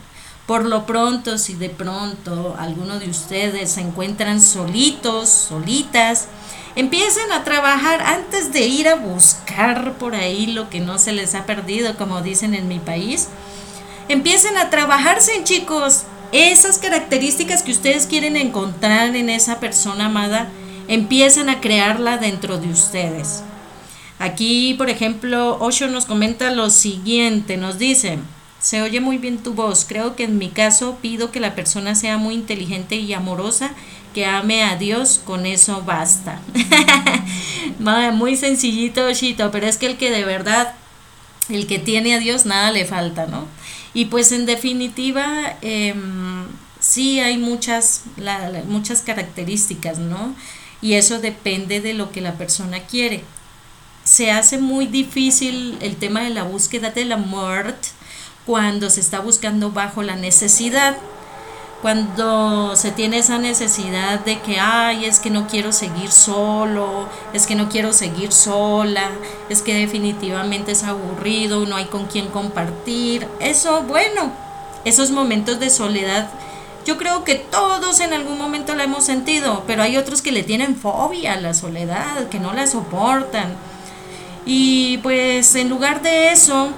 [0.52, 6.28] Por lo pronto, si de pronto alguno de ustedes se encuentran solitos, solitas,
[6.76, 11.36] empiecen a trabajar antes de ir a buscar por ahí lo que no se les
[11.36, 13.30] ha perdido, como dicen en mi país.
[14.10, 16.04] Empiecen a trabajarse, chicos.
[16.34, 20.50] Esas características que ustedes quieren encontrar en esa persona amada,
[20.90, 23.42] empiezan a crearla dentro de ustedes.
[24.20, 28.20] Aquí, por ejemplo, Osho nos comenta lo siguiente, nos dice,
[28.62, 31.96] se oye muy bien tu voz, creo que en mi caso pido que la persona
[31.96, 33.72] sea muy inteligente y amorosa,
[34.14, 36.42] que ame a Dios, con eso basta.
[38.14, 40.76] muy sencillito, Oshito, pero es que el que de verdad,
[41.50, 43.46] el que tiene a Dios, nada le falta, ¿no?
[43.94, 46.46] Y pues en definitiva, em,
[46.80, 48.04] sí hay muchas,
[48.68, 50.36] muchas características, ¿no?
[50.82, 53.24] Y eso depende de lo que la persona quiere
[54.04, 57.90] se hace muy difícil el tema de la búsqueda de la muerte
[58.46, 60.98] cuando se está buscando bajo la necesidad.
[61.82, 67.48] Cuando se tiene esa necesidad de que, ay, es que no quiero seguir solo, es
[67.48, 69.10] que no quiero seguir sola,
[69.50, 73.28] es que definitivamente es aburrido, no hay con quién compartir.
[73.40, 74.32] Eso, bueno,
[74.86, 76.30] esos momentos de soledad,
[76.86, 80.44] yo creo que todos en algún momento la hemos sentido, pero hay otros que le
[80.44, 83.56] tienen fobia a la soledad, que no la soportan
[84.46, 86.70] y pues en lugar de eso,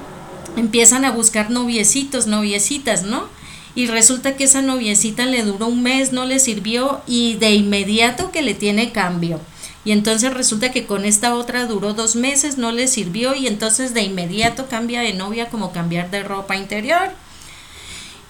[0.56, 3.28] empiezan a buscar noviecitos, noviecitas, ¿no?
[3.76, 8.32] Y resulta que esa noviecita le duró un mes, no le sirvió y de inmediato
[8.32, 9.39] que le tiene cambio.
[9.86, 13.94] Y entonces resulta que con esta otra duró dos meses, no le sirvió y entonces
[13.94, 17.12] de inmediato cambia de novia como cambiar de ropa interior.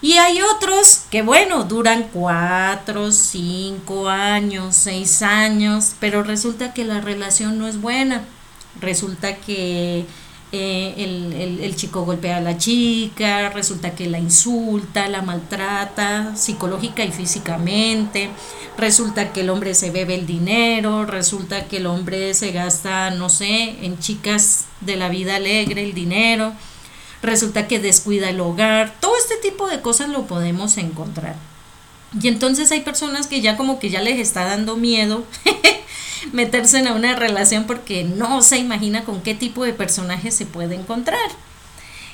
[0.00, 7.00] Y hay otros que, bueno, duran cuatro, cinco años, seis años, pero resulta que la
[7.00, 8.24] relación no es buena
[8.80, 10.06] resulta que
[10.56, 17.04] eh, el, el, chico golpea a la chica, resulta que la insulta, la maltrata psicológica
[17.04, 18.30] y físicamente,
[18.78, 23.30] resulta que el hombre se bebe el dinero, resulta que el hombre se gasta, no
[23.30, 26.52] sé, en chicas de la vida alegre el dinero,
[27.20, 31.34] resulta que descuida el hogar, todo este tipo de cosas lo podemos encontrar.
[32.20, 35.24] Y entonces hay personas que ya como que ya les está dando miedo
[36.32, 40.74] meterse en una relación porque no se imagina con qué tipo de personaje se puede
[40.74, 41.30] encontrar.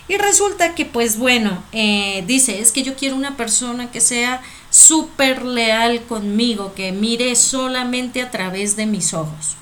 [0.08, 4.42] Y resulta que, pues bueno, eh, dice, es que yo quiero una persona que sea
[4.68, 9.56] súper leal conmigo, que mire solamente a través de mis ojos.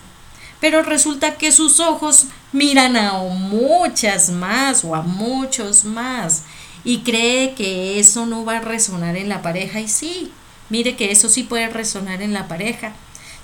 [0.58, 6.44] Pero resulta que sus ojos miran a muchas más o a muchos más
[6.88, 10.32] y cree que eso no va a resonar en la pareja y sí,
[10.70, 12.94] mire que eso sí puede resonar en la pareja.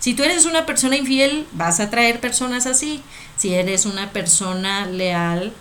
[0.00, 3.02] Si tú eres una persona infiel, vas a traer personas así.
[3.36, 5.52] Si eres una persona leal,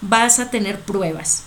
[0.00, 1.42] vas a tener pruebas.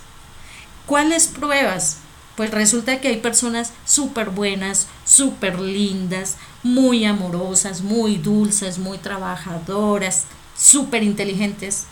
[0.88, 2.00] ¿Cuáles pruebas?
[2.36, 10.26] Pues resulta que hay personas súper buenas, súper lindas, muy amorosas, muy dulces, muy trabajadoras,
[10.58, 11.86] súper inteligentes.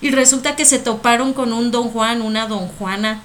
[0.00, 3.22] Y resulta que se toparon con un don Juan, una don Juana,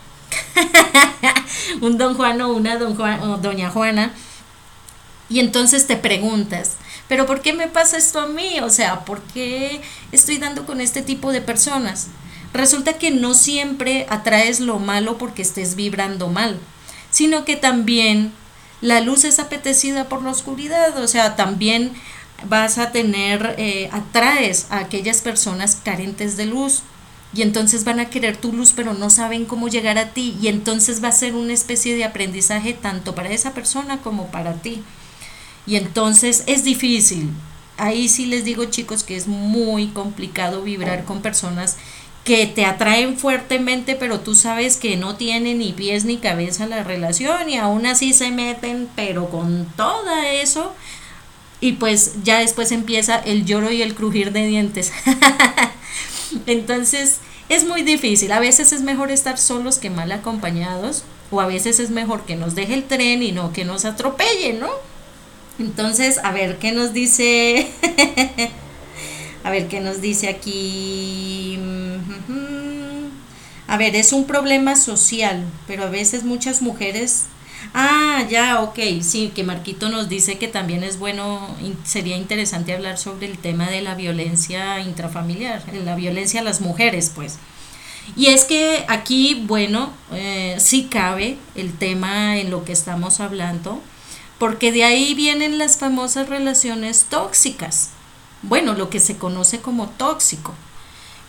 [1.82, 4.12] un don Juan o una don o doña Juana,
[5.30, 6.74] y entonces te preguntas,
[7.08, 8.60] pero ¿por qué me pasa esto a mí?
[8.62, 12.08] O sea, ¿por qué estoy dando con este tipo de personas?
[12.54, 16.60] Resulta que no siempre atraes lo malo porque estés vibrando mal,
[17.10, 18.34] sino que también
[18.82, 21.94] la luz es apetecida por la oscuridad, o sea, también
[22.48, 26.82] vas a tener, eh, atraes a aquellas personas carentes de luz
[27.34, 30.48] y entonces van a querer tu luz pero no saben cómo llegar a ti y
[30.48, 34.84] entonces va a ser una especie de aprendizaje tanto para esa persona como para ti.
[35.68, 37.30] Y entonces es difícil.
[37.78, 41.78] Ahí sí les digo chicos que es muy complicado vibrar con personas
[42.24, 46.84] que te atraen fuertemente, pero tú sabes que no tienen ni pies ni cabeza la
[46.84, 50.74] relación y aún así se meten, pero con todo eso,
[51.62, 54.92] y pues ya después empieza el lloro y el crujir de dientes.
[56.48, 57.18] Entonces
[57.50, 61.80] es muy difícil, a veces es mejor estar solos que mal acompañados o a veces
[61.80, 64.70] es mejor que nos deje el tren y no que nos atropelle, ¿no?
[65.58, 67.70] Entonces, a ver, ¿qué nos dice?
[69.44, 71.58] a ver, ¿qué nos dice aquí?
[73.68, 77.26] A ver, es un problema social, pero a veces muchas mujeres
[77.74, 82.98] Ah, ya, ok, sí, que Marquito nos dice que también es bueno, sería interesante hablar
[82.98, 87.38] sobre el tema de la violencia intrafamiliar, la violencia a las mujeres, pues.
[88.16, 93.82] Y es que aquí, bueno, eh, sí cabe el tema en lo que estamos hablando,
[94.38, 97.90] porque de ahí vienen las famosas relaciones tóxicas.
[98.42, 100.54] Bueno, lo que se conoce como tóxico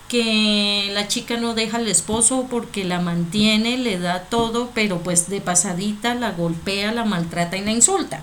[0.08, 5.28] que la chica no deja al esposo porque la mantiene, le da todo, pero pues
[5.28, 8.20] de pasadita la golpea, la maltrata y la insulta.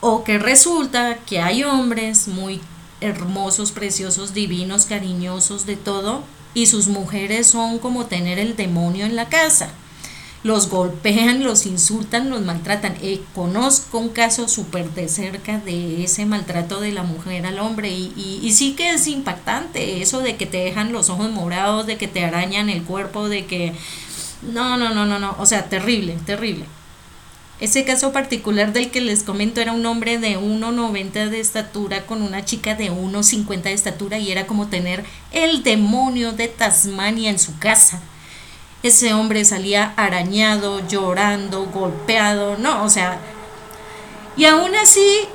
[0.00, 2.60] O que resulta que hay hombres muy
[3.00, 6.24] hermosos, preciosos, divinos, cariñosos, de todo,
[6.54, 9.72] y sus mujeres son como tener el demonio en la casa
[10.42, 12.96] los golpean, los insultan, los maltratan.
[13.00, 17.90] Eh, conozco un caso súper de cerca de ese maltrato de la mujer al hombre
[17.90, 21.96] y, y, sí que es impactante eso de que te dejan los ojos morados, de
[21.96, 23.72] que te arañan el cuerpo, de que...
[24.42, 26.64] No, no, no, no, no, o sea, terrible, terrible.
[27.60, 32.20] Ese caso particular del que les comento era un hombre de 1,90 de estatura con
[32.22, 37.38] una chica de 1,50 de estatura y era como tener el demonio de Tasmania en
[37.38, 38.02] su casa
[38.82, 43.18] ese hombre salía arañado, llorando, golpeado, no, o sea,
[44.36, 45.26] y aún así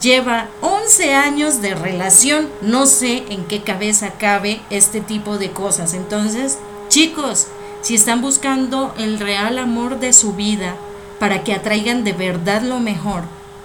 [0.00, 5.94] lleva 11 años de relación, no sé en qué cabeza cabe este tipo de cosas.
[5.94, 6.58] Entonces,
[6.88, 7.48] chicos,
[7.80, 10.76] si están buscando el real amor de su vida
[11.18, 13.22] para que atraigan de verdad lo mejor,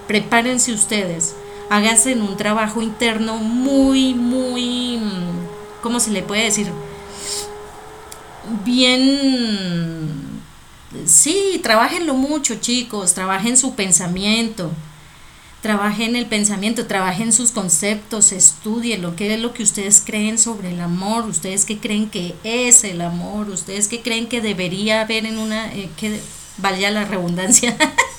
[0.07, 1.35] prepárense ustedes,
[1.69, 4.99] háganse un trabajo interno muy, muy,
[5.81, 6.71] ¿cómo se le puede decir?
[8.65, 10.41] Bien,
[11.05, 14.71] sí, trabajenlo mucho chicos, trabajen su pensamiento,
[15.61, 20.71] trabajen el pensamiento, trabajen sus conceptos, estudien lo que es lo que ustedes creen sobre
[20.71, 25.25] el amor, ustedes que creen que es el amor, ustedes que creen que debería haber
[25.25, 26.19] en una, eh, que
[26.57, 27.77] vaya la redundancia,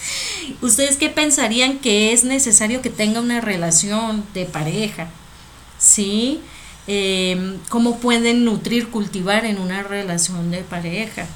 [0.62, 5.08] ustedes que pensarían que es necesario que tenga una relación de pareja,
[5.78, 6.40] ¿sí?
[6.87, 11.26] Eh, cómo pueden nutrir, cultivar en una relación de pareja.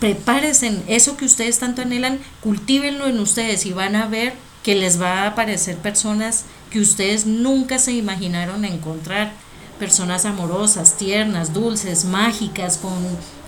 [0.00, 5.00] Prepárense, eso que ustedes tanto anhelan, cultívenlo en ustedes y van a ver que les
[5.00, 9.32] va a aparecer personas que ustedes nunca se imaginaron encontrar.
[9.78, 12.98] Personas amorosas, tiernas, dulces, mágicas, con,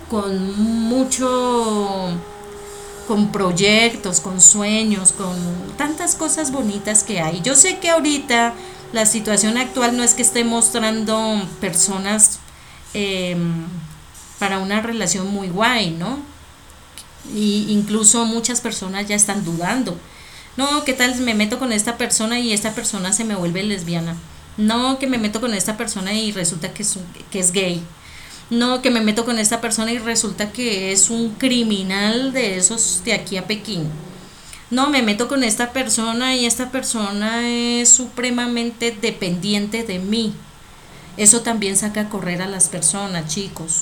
[0.09, 0.57] con
[0.87, 2.17] mucho
[3.07, 5.35] con proyectos, con sueños, con
[5.77, 7.41] tantas cosas bonitas que hay.
[7.41, 8.53] Yo sé que ahorita
[8.93, 12.39] la situación actual no es que esté mostrando personas
[12.93, 13.65] em,
[14.39, 16.19] para una relación muy guay, ¿no?
[17.33, 19.97] Y incluso muchas personas ya están dudando.
[20.57, 24.15] No, ¿qué tal me meto con esta persona y esta persona se me vuelve lesbiana?
[24.57, 26.97] No, que me meto con esta persona y resulta que es,
[27.29, 27.81] que es gay.
[28.49, 33.01] No, que me meto con esta persona y resulta que es un criminal de esos
[33.05, 33.89] de aquí a Pekín
[34.71, 40.33] no, me meto con esta persona y esta persona es supremamente dependiente de mí.
[41.17, 43.81] Eso también saca a correr a las personas, chicos.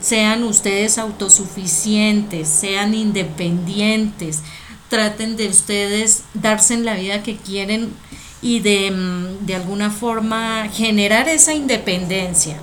[0.00, 4.42] Sean ustedes autosuficientes, sean independientes,
[4.88, 7.92] traten de ustedes darse en la vida que quieren
[8.40, 12.60] y de, mm, de alguna forma generar esa independencia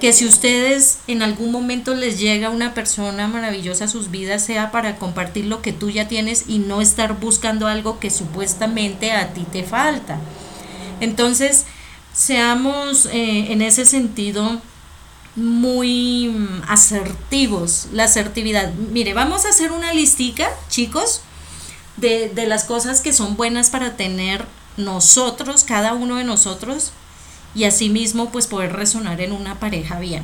[0.00, 4.70] que si ustedes en algún momento les llega una persona maravillosa a sus vidas, sea
[4.70, 9.34] para compartir lo que tú ya tienes y no estar buscando algo que supuestamente a
[9.34, 10.18] ti te falta.
[11.00, 11.66] Entonces,
[12.14, 14.60] seamos eh, en ese sentido
[15.36, 16.34] muy
[16.66, 18.72] asertivos, la asertividad.
[18.72, 21.20] Mire, vamos a hacer una listica, chicos,
[21.98, 24.46] de, de las cosas que son buenas para tener
[24.78, 26.92] nosotros, cada uno de nosotros,
[27.54, 30.22] y asimismo pues poder resonar en una pareja bien.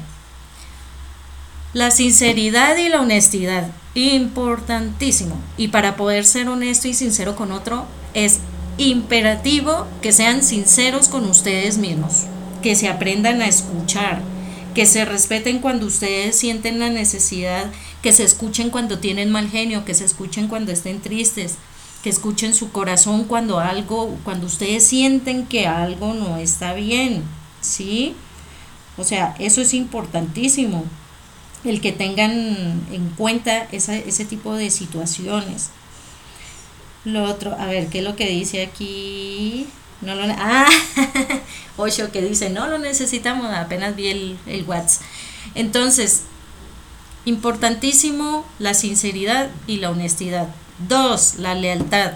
[1.72, 5.37] La sinceridad y la honestidad, importantísimo.
[5.57, 8.39] Y para poder ser honesto y sincero con otro, es
[8.79, 12.24] imperativo que sean sinceros con ustedes mismos,
[12.62, 14.22] que se aprendan a escuchar,
[14.74, 17.70] que se respeten cuando ustedes sienten la necesidad,
[18.03, 21.57] que se escuchen cuando tienen mal genio, que se escuchen cuando estén tristes,
[22.11, 27.23] escuchen su corazón cuando algo, cuando ustedes sienten que algo no está bien,
[27.61, 28.15] ¿sí?
[28.97, 30.85] O sea, eso es importantísimo,
[31.65, 32.33] el que tengan
[32.93, 35.71] en cuenta ese tipo de situaciones.
[37.05, 39.67] lo otro, a ver, ¿qué es lo que dice aquí?
[40.01, 40.67] No lo, ah,
[41.77, 45.03] Ocho que dice, no lo necesitamos, apenas vi el, el WhatsApp.
[45.55, 46.23] Entonces,
[47.25, 50.49] importantísimo la sinceridad y la honestidad.
[50.79, 52.12] Dos, la lealtad.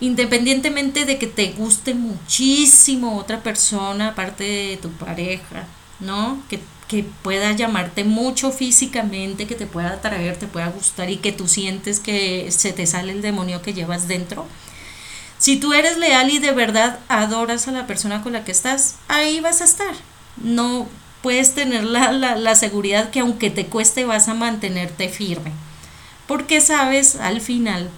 [0.00, 5.66] Independientemente de que te guste muchísimo otra persona, aparte de tu pareja,
[6.00, 6.42] ¿no?
[6.48, 11.32] Que, que pueda llamarte mucho físicamente, que te pueda atraer, te pueda gustar y que
[11.32, 14.46] tú sientes que se te sale el demonio que llevas dentro
[15.44, 18.96] si tú eres leal y de verdad adoras a la persona con la que estás,
[19.08, 19.94] ahí vas a estar.
[20.42, 20.88] No
[21.22, 25.52] puedes tener la, la, seguridad que aunque te cueste vas a mantenerte firme.
[26.26, 27.90] Porque sabes al final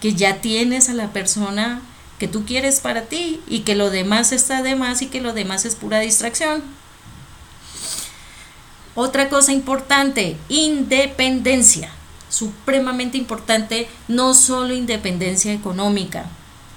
[0.00, 1.80] que ya tienes a la persona
[2.18, 5.32] que tú quieres para ti y que lo demás está de más y que lo
[5.32, 6.62] demás es pura distracción.
[8.94, 11.90] Otra cosa importante, independencia.
[12.28, 16.26] Supremamente importante, no solo independencia económica,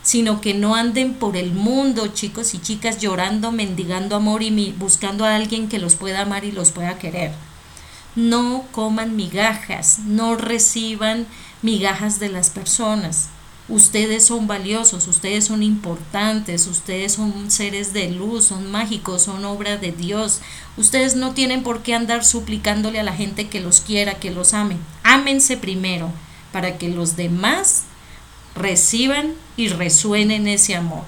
[0.02, 5.26] sino que no anden por el mundo, chicos y chicas, llorando, mendigando amor y buscando
[5.26, 7.34] a alguien que los pueda amar y los pueda querer.
[8.16, 11.28] No coman migajas, no reciban
[11.62, 13.30] migajas de las personas.
[13.68, 19.78] Ustedes son valiosos, ustedes son importantes, ustedes son seres de luz, son mágicos, son obra
[19.78, 20.42] de Dios.
[20.78, 24.54] Ustedes no tienen por qué andar suplicándole a la gente que los quiera, que los
[24.54, 24.78] ame.
[25.04, 26.12] Ámense primero
[26.52, 27.86] para que los demás
[28.56, 31.04] reciban y resuenen ese amor.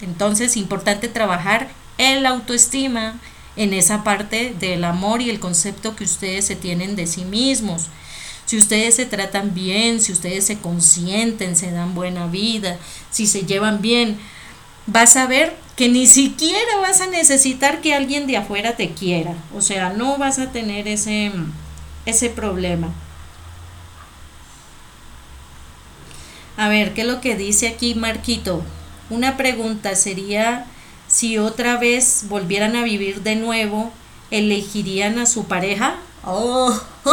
[0.00, 3.20] Entonces, importante trabajar en la autoestima,
[3.56, 7.88] en esa parte del amor y el concepto que ustedes se tienen de sí mismos.
[8.46, 12.78] Si ustedes se tratan bien, si ustedes se consienten, se dan buena vida,
[13.10, 14.18] si se llevan bien,
[14.86, 19.34] vas a ver que ni siquiera vas a necesitar que alguien de afuera te quiera.
[19.56, 21.32] O sea, no vas a tener ese,
[22.06, 22.92] ese problema.
[26.56, 28.62] A ver, ¿qué es lo que dice aquí Marquito?
[29.08, 30.66] Una pregunta sería
[31.10, 33.92] si otra vez volvieran a vivir de nuevo,
[34.30, 35.96] ¿elegirían a su pareja?
[36.24, 36.80] Oh,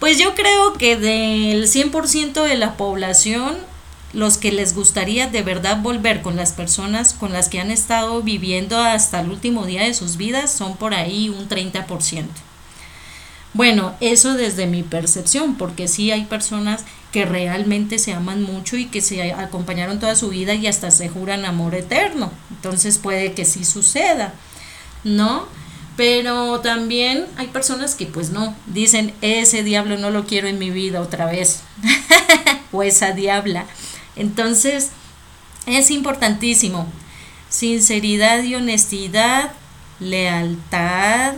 [0.00, 3.58] pues yo creo que del 100% de la población,
[4.14, 8.22] los que les gustaría de verdad volver con las personas con las que han estado
[8.22, 12.24] viviendo hasta el último día de sus vidas son por ahí un 30%.
[13.52, 18.86] Bueno, eso desde mi percepción, porque sí hay personas que realmente se aman mucho y
[18.86, 22.30] que se acompañaron toda su vida y hasta se juran amor eterno.
[22.50, 24.34] Entonces puede que sí suceda,
[25.02, 25.46] ¿no?
[25.96, 30.70] Pero también hay personas que pues no, dicen, ese diablo no lo quiero en mi
[30.70, 31.62] vida otra vez,
[32.72, 33.66] o esa diabla.
[34.16, 34.90] Entonces,
[35.66, 36.86] es importantísimo.
[37.48, 39.52] Sinceridad y honestidad,
[39.98, 41.34] lealtad,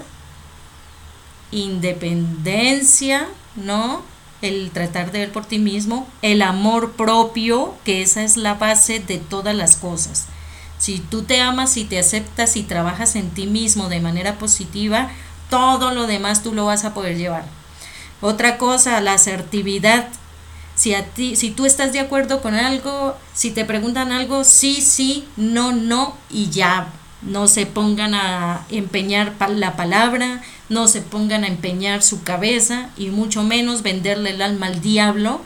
[1.51, 4.03] independencia, ¿no?
[4.43, 8.99] El tratar de ver por ti mismo, el amor propio, que esa es la base
[9.01, 10.27] de todas las cosas.
[10.79, 15.11] Si tú te amas y te aceptas y trabajas en ti mismo de manera positiva,
[15.49, 17.45] todo lo demás tú lo vas a poder llevar.
[18.21, 20.09] Otra cosa, la asertividad.
[20.75, 24.81] Si, a ti, si tú estás de acuerdo con algo, si te preguntan algo, sí,
[24.81, 26.93] sí, no, no y ya.
[27.23, 33.11] No se pongan a empeñar la palabra, no se pongan a empeñar su cabeza y
[33.11, 35.41] mucho menos venderle el alma al diablo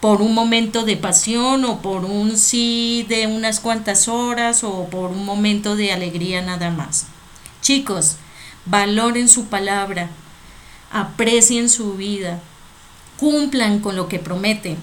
[0.00, 5.10] por un momento de pasión o por un sí de unas cuantas horas o por
[5.10, 7.06] un momento de alegría nada más.
[7.62, 8.16] Chicos,
[8.66, 10.10] valoren su palabra,
[10.92, 12.40] aprecien su vida,
[13.18, 14.76] cumplan con lo que prometen,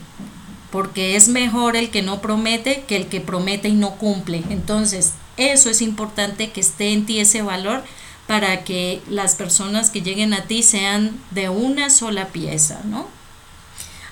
[0.72, 4.44] porque es mejor el que no promete que el que promete y no cumple.
[4.50, 7.84] Entonces, eso es importante que esté en ti ese valor
[8.28, 13.08] para que las personas que lleguen a ti sean de una sola pieza, ¿no?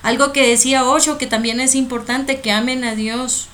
[0.02, 3.46] Algo que decía Ocho, que también es importante, que amen a Dios,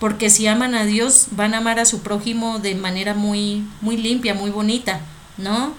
[0.00, 3.96] porque si aman a Dios van a amar a su prójimo de manera muy, muy
[3.96, 5.00] limpia, muy bonita,
[5.38, 5.72] ¿no?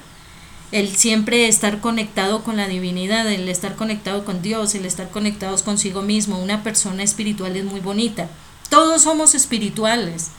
[0.72, 5.64] El siempre estar conectado con la divinidad, el estar conectado con Dios, el estar conectados
[5.64, 8.30] consigo mismo, una persona espiritual es muy bonita.
[8.70, 10.32] Todos somos espirituales,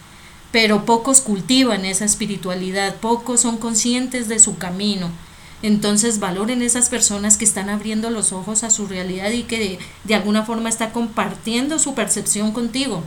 [0.53, 5.11] pero pocos cultivan esa espiritualidad, pocos son conscientes de su camino.
[5.63, 10.15] Entonces valoren esas personas que están abriendo los ojos a su realidad y que de,
[10.15, 13.03] alguna forma está compartiendo su percepción contigo.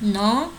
[0.00, 0.50] ¿No?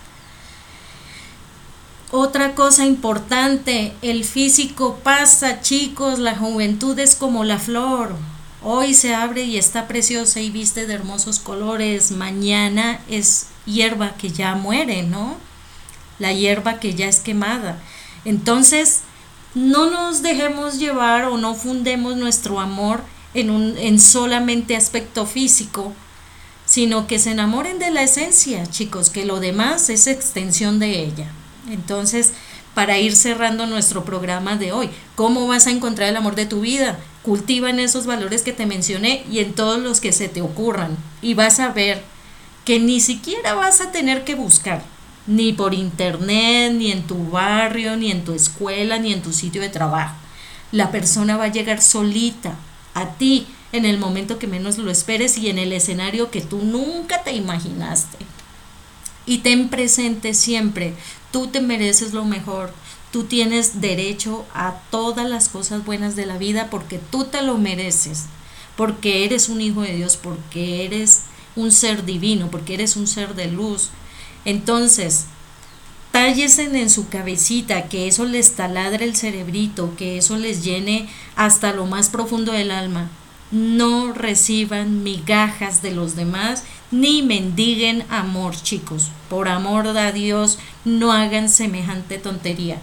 [2.11, 8.15] Otra cosa importante, el físico pasa, chicos, la juventud es como la flor.
[8.63, 14.29] Hoy se abre y está preciosa y viste de hermosos colores, mañana es hierba que
[14.29, 15.37] ya muere, ¿no?
[16.21, 17.79] La hierba que ya es quemada.
[18.23, 19.01] Entonces,
[19.55, 23.01] no nos dejemos llevar o no fundemos nuestro amor
[23.33, 25.93] en, un, en solamente aspecto físico,
[26.65, 31.31] sino que se enamoren de la esencia, chicos, que lo demás es extensión de ella.
[31.69, 32.31] Entonces,
[32.73, 36.61] para ir cerrando nuestro programa de hoy, ¿cómo vas a encontrar el amor de tu
[36.61, 36.97] vida?
[37.23, 40.97] Cultiva en esos valores que te mencioné y en todos los que se te ocurran.
[41.21, 42.03] Y vas a ver
[42.63, 44.83] que ni siquiera vas a tener que buscar,
[45.27, 49.61] ni por internet, ni en tu barrio, ni en tu escuela, ni en tu sitio
[49.61, 50.15] de trabajo.
[50.71, 52.55] La persona va a llegar solita
[52.93, 56.59] a ti en el momento que menos lo esperes y en el escenario que tú
[56.59, 58.17] nunca te imaginaste.
[59.25, 60.93] Y ten presente siempre,
[61.31, 62.73] tú te mereces lo mejor,
[63.11, 67.57] tú tienes derecho a todas las cosas buenas de la vida porque tú te lo
[67.57, 68.25] mereces,
[68.75, 71.23] porque eres un hijo de Dios, porque eres
[71.55, 73.89] un ser divino, porque eres un ser de luz.
[74.45, 75.25] Entonces,
[76.11, 81.73] tállesen en su cabecita, que eso les taladre el cerebrito, que eso les llene hasta
[81.73, 83.09] lo más profundo del alma.
[83.51, 89.09] No reciban migajas de los demás ni mendiguen amor, chicos.
[89.29, 92.79] Por amor a Dios, no hagan semejante tontería.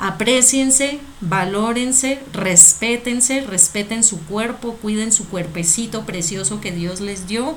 [0.00, 7.56] Apreciense, valórense, respétense, respeten su cuerpo, cuiden su cuerpecito precioso que Dios les dio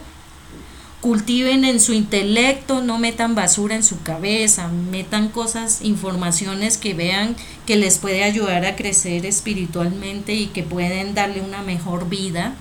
[1.01, 7.35] cultiven en su intelecto, no metan basura en su cabeza, metan cosas, informaciones que vean
[7.65, 12.53] que les puede ayudar a crecer espiritualmente y que pueden darle una mejor vida.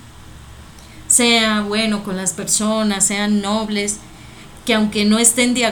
[1.07, 3.97] Sea bueno con las personas, sean nobles,
[4.65, 5.71] que aunque no estén de,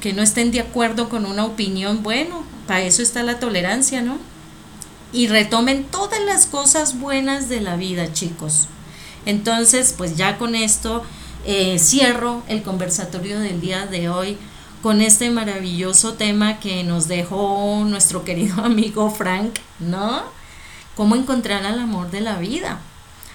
[0.00, 4.18] que no estén de acuerdo con una opinión, bueno, para eso está la tolerancia, ¿no?
[5.12, 8.66] Y retomen todas las cosas buenas de la vida, chicos.
[9.24, 11.04] Entonces, pues ya con esto
[11.50, 14.36] eh, cierro el conversatorio del día de hoy
[14.82, 20.24] con este maravilloso tema que nos dejó nuestro querido amigo Frank, ¿no?
[20.94, 22.80] Cómo encontrar al amor de la vida.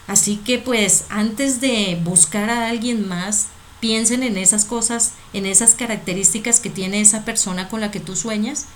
[0.06, 3.48] Así que pues antes de buscar a alguien más,
[3.80, 8.16] piensen en esas cosas, en esas características que tiene esa persona con la que tú
[8.16, 8.68] sueñas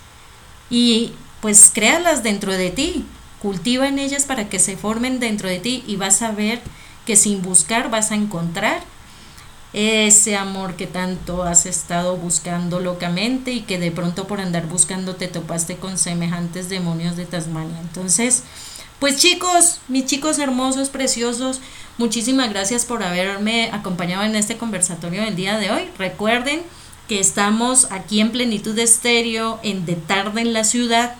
[0.68, 3.04] y pues créalas dentro de ti,
[3.40, 6.60] cultiva en ellas para que se formen dentro de ti y vas a ver
[7.06, 8.82] que sin buscar vas a encontrar
[9.72, 15.16] ese amor que tanto has estado buscando locamente y que de pronto por andar buscando
[15.16, 17.78] te topaste con semejantes demonios de Tasmania.
[17.80, 18.44] Entonces,
[18.98, 21.60] pues chicos, mis chicos hermosos, preciosos,
[21.98, 25.88] muchísimas gracias por haberme acompañado en este conversatorio del día de hoy.
[25.98, 26.62] Recuerden
[27.06, 31.14] que estamos aquí en Plenitud de Estéreo, en De Tarde en la Ciudad,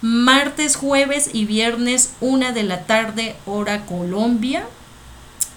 [0.00, 4.66] martes, jueves y viernes, una de la tarde, hora Colombia.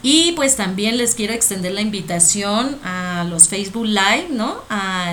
[0.04, 4.62] Y pues también les quiero extender la invitación a los Facebook Live, ¿no?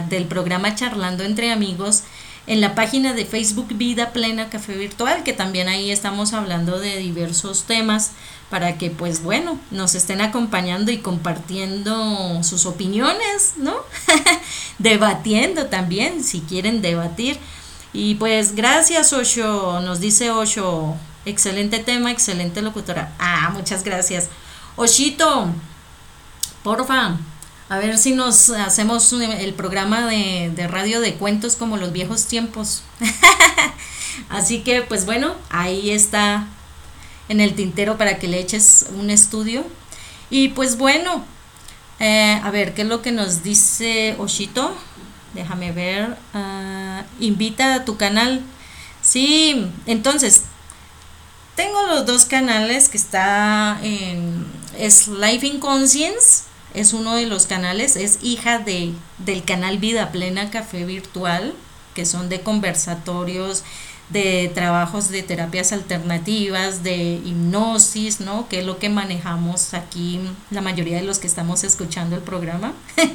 [0.08, 2.04] del programa Charlando entre Amigos
[2.48, 6.96] en la página de Facebook Vida Plena Café Virtual, que también ahí estamos hablando de
[6.96, 8.12] diversos temas
[8.48, 13.76] para que pues bueno, nos estén acompañando y compartiendo sus opiniones, ¿no?
[14.78, 17.38] Debatiendo también, si quieren debatir.
[17.92, 23.12] Y pues gracias Osho, nos dice Osho, excelente tema, excelente locutora.
[23.18, 24.30] Ah, muchas gracias.
[24.80, 25.48] Oshito,
[26.62, 27.16] porfa,
[27.68, 32.82] a ver si nos hacemos el programa de, radio de cuentos como los viejos tiempos.
[34.28, 36.46] Así que, pues bueno, ahí está
[37.28, 39.64] en el tintero para que le eches un estudio.
[40.30, 41.24] Y pues bueno,
[41.98, 44.72] eh, a ver, ¿qué es lo que nos dice Oshito?
[45.34, 46.16] Déjame ver.
[46.34, 48.42] Ah, invita a tu canal.
[49.02, 50.44] Sí, entonces,
[51.56, 57.46] tengo los dos canales que está en es Life in Conscience, es uno de los
[57.46, 61.54] canales, es hija de, del canal Vida Plena Café Virtual,
[61.94, 63.64] que son de conversatorios,
[64.10, 68.48] de trabajos de terapias alternativas, de hipnosis, ¿no?
[68.48, 70.20] Que es lo que manejamos aquí
[70.50, 72.72] la mayoría de los que estamos escuchando el programa.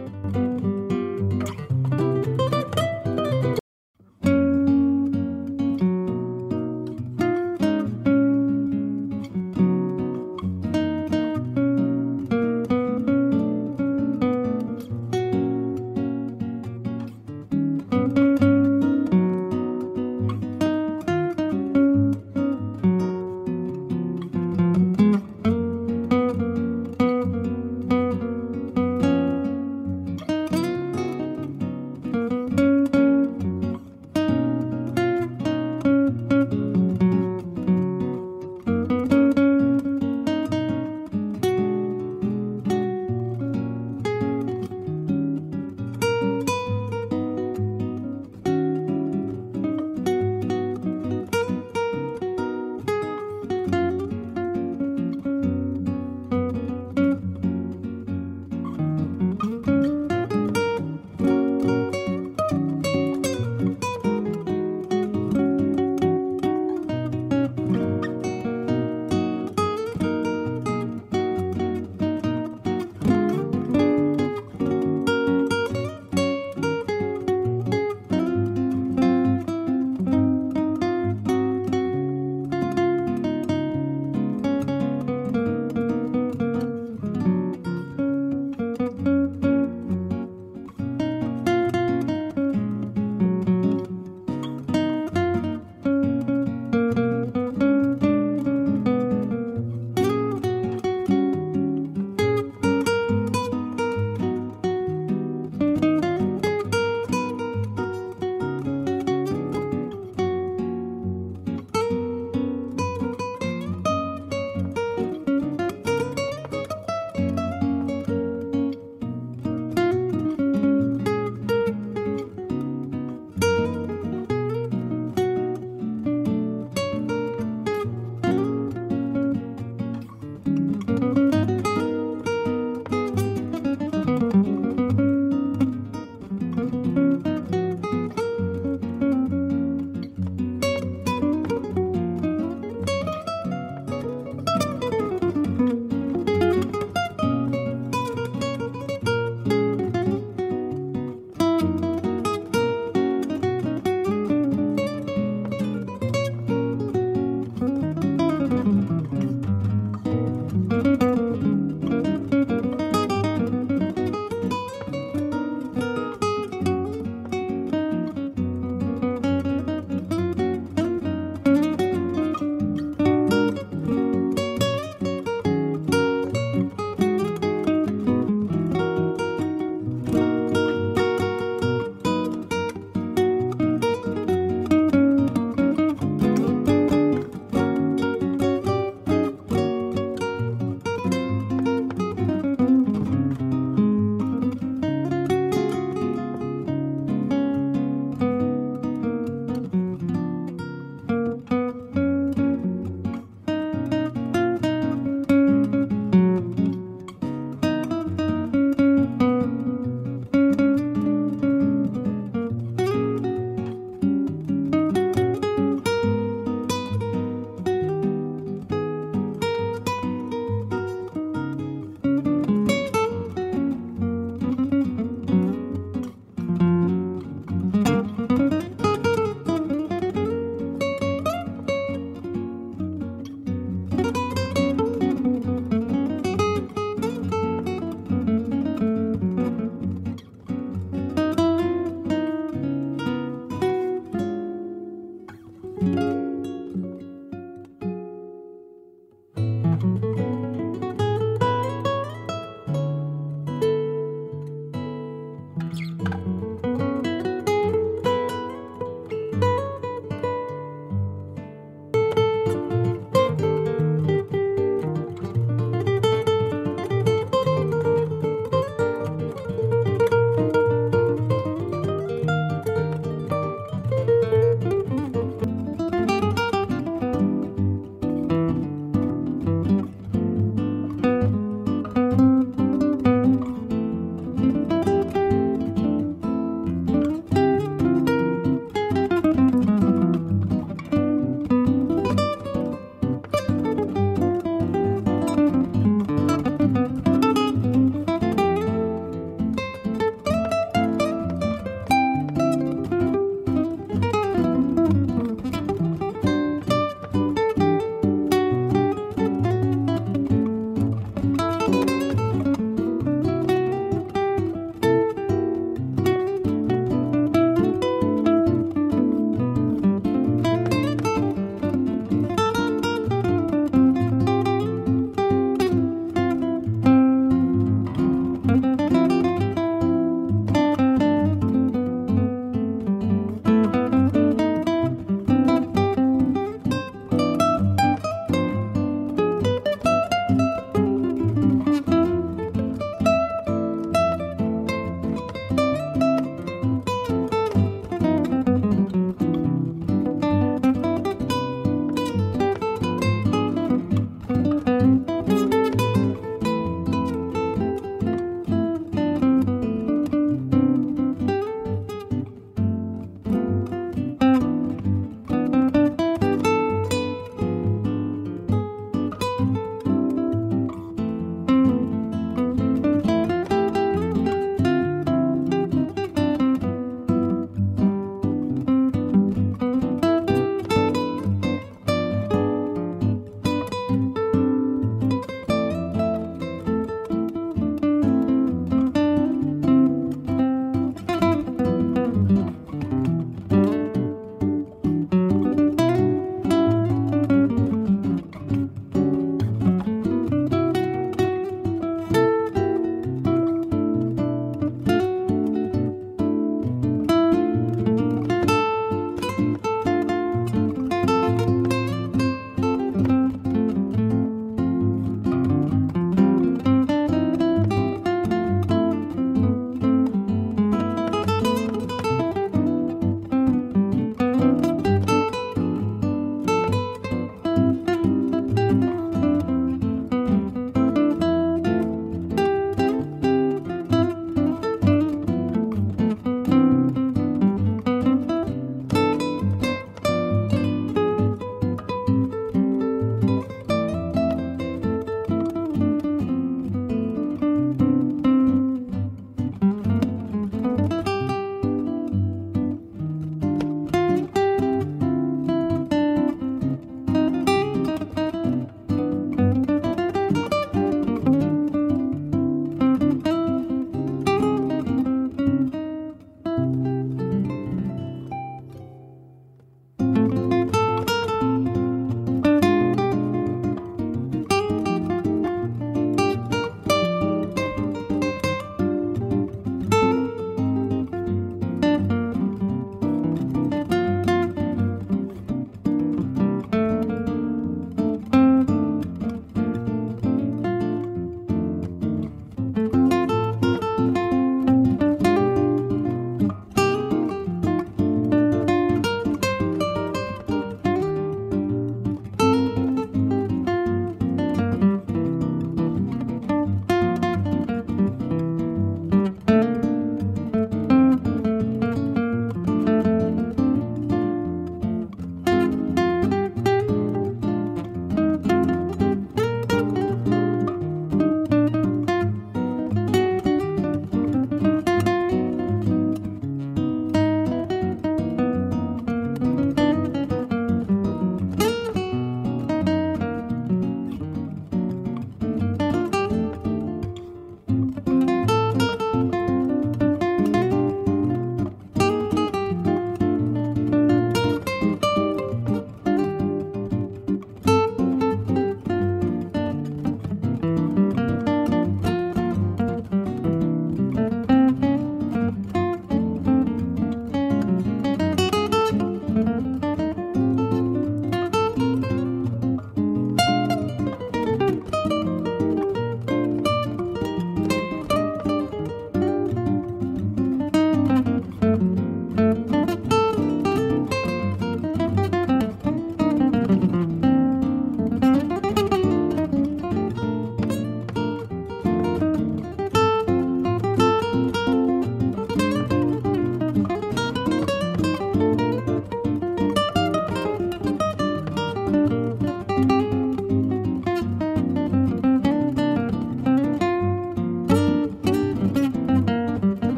[0.00, 0.49] Thank you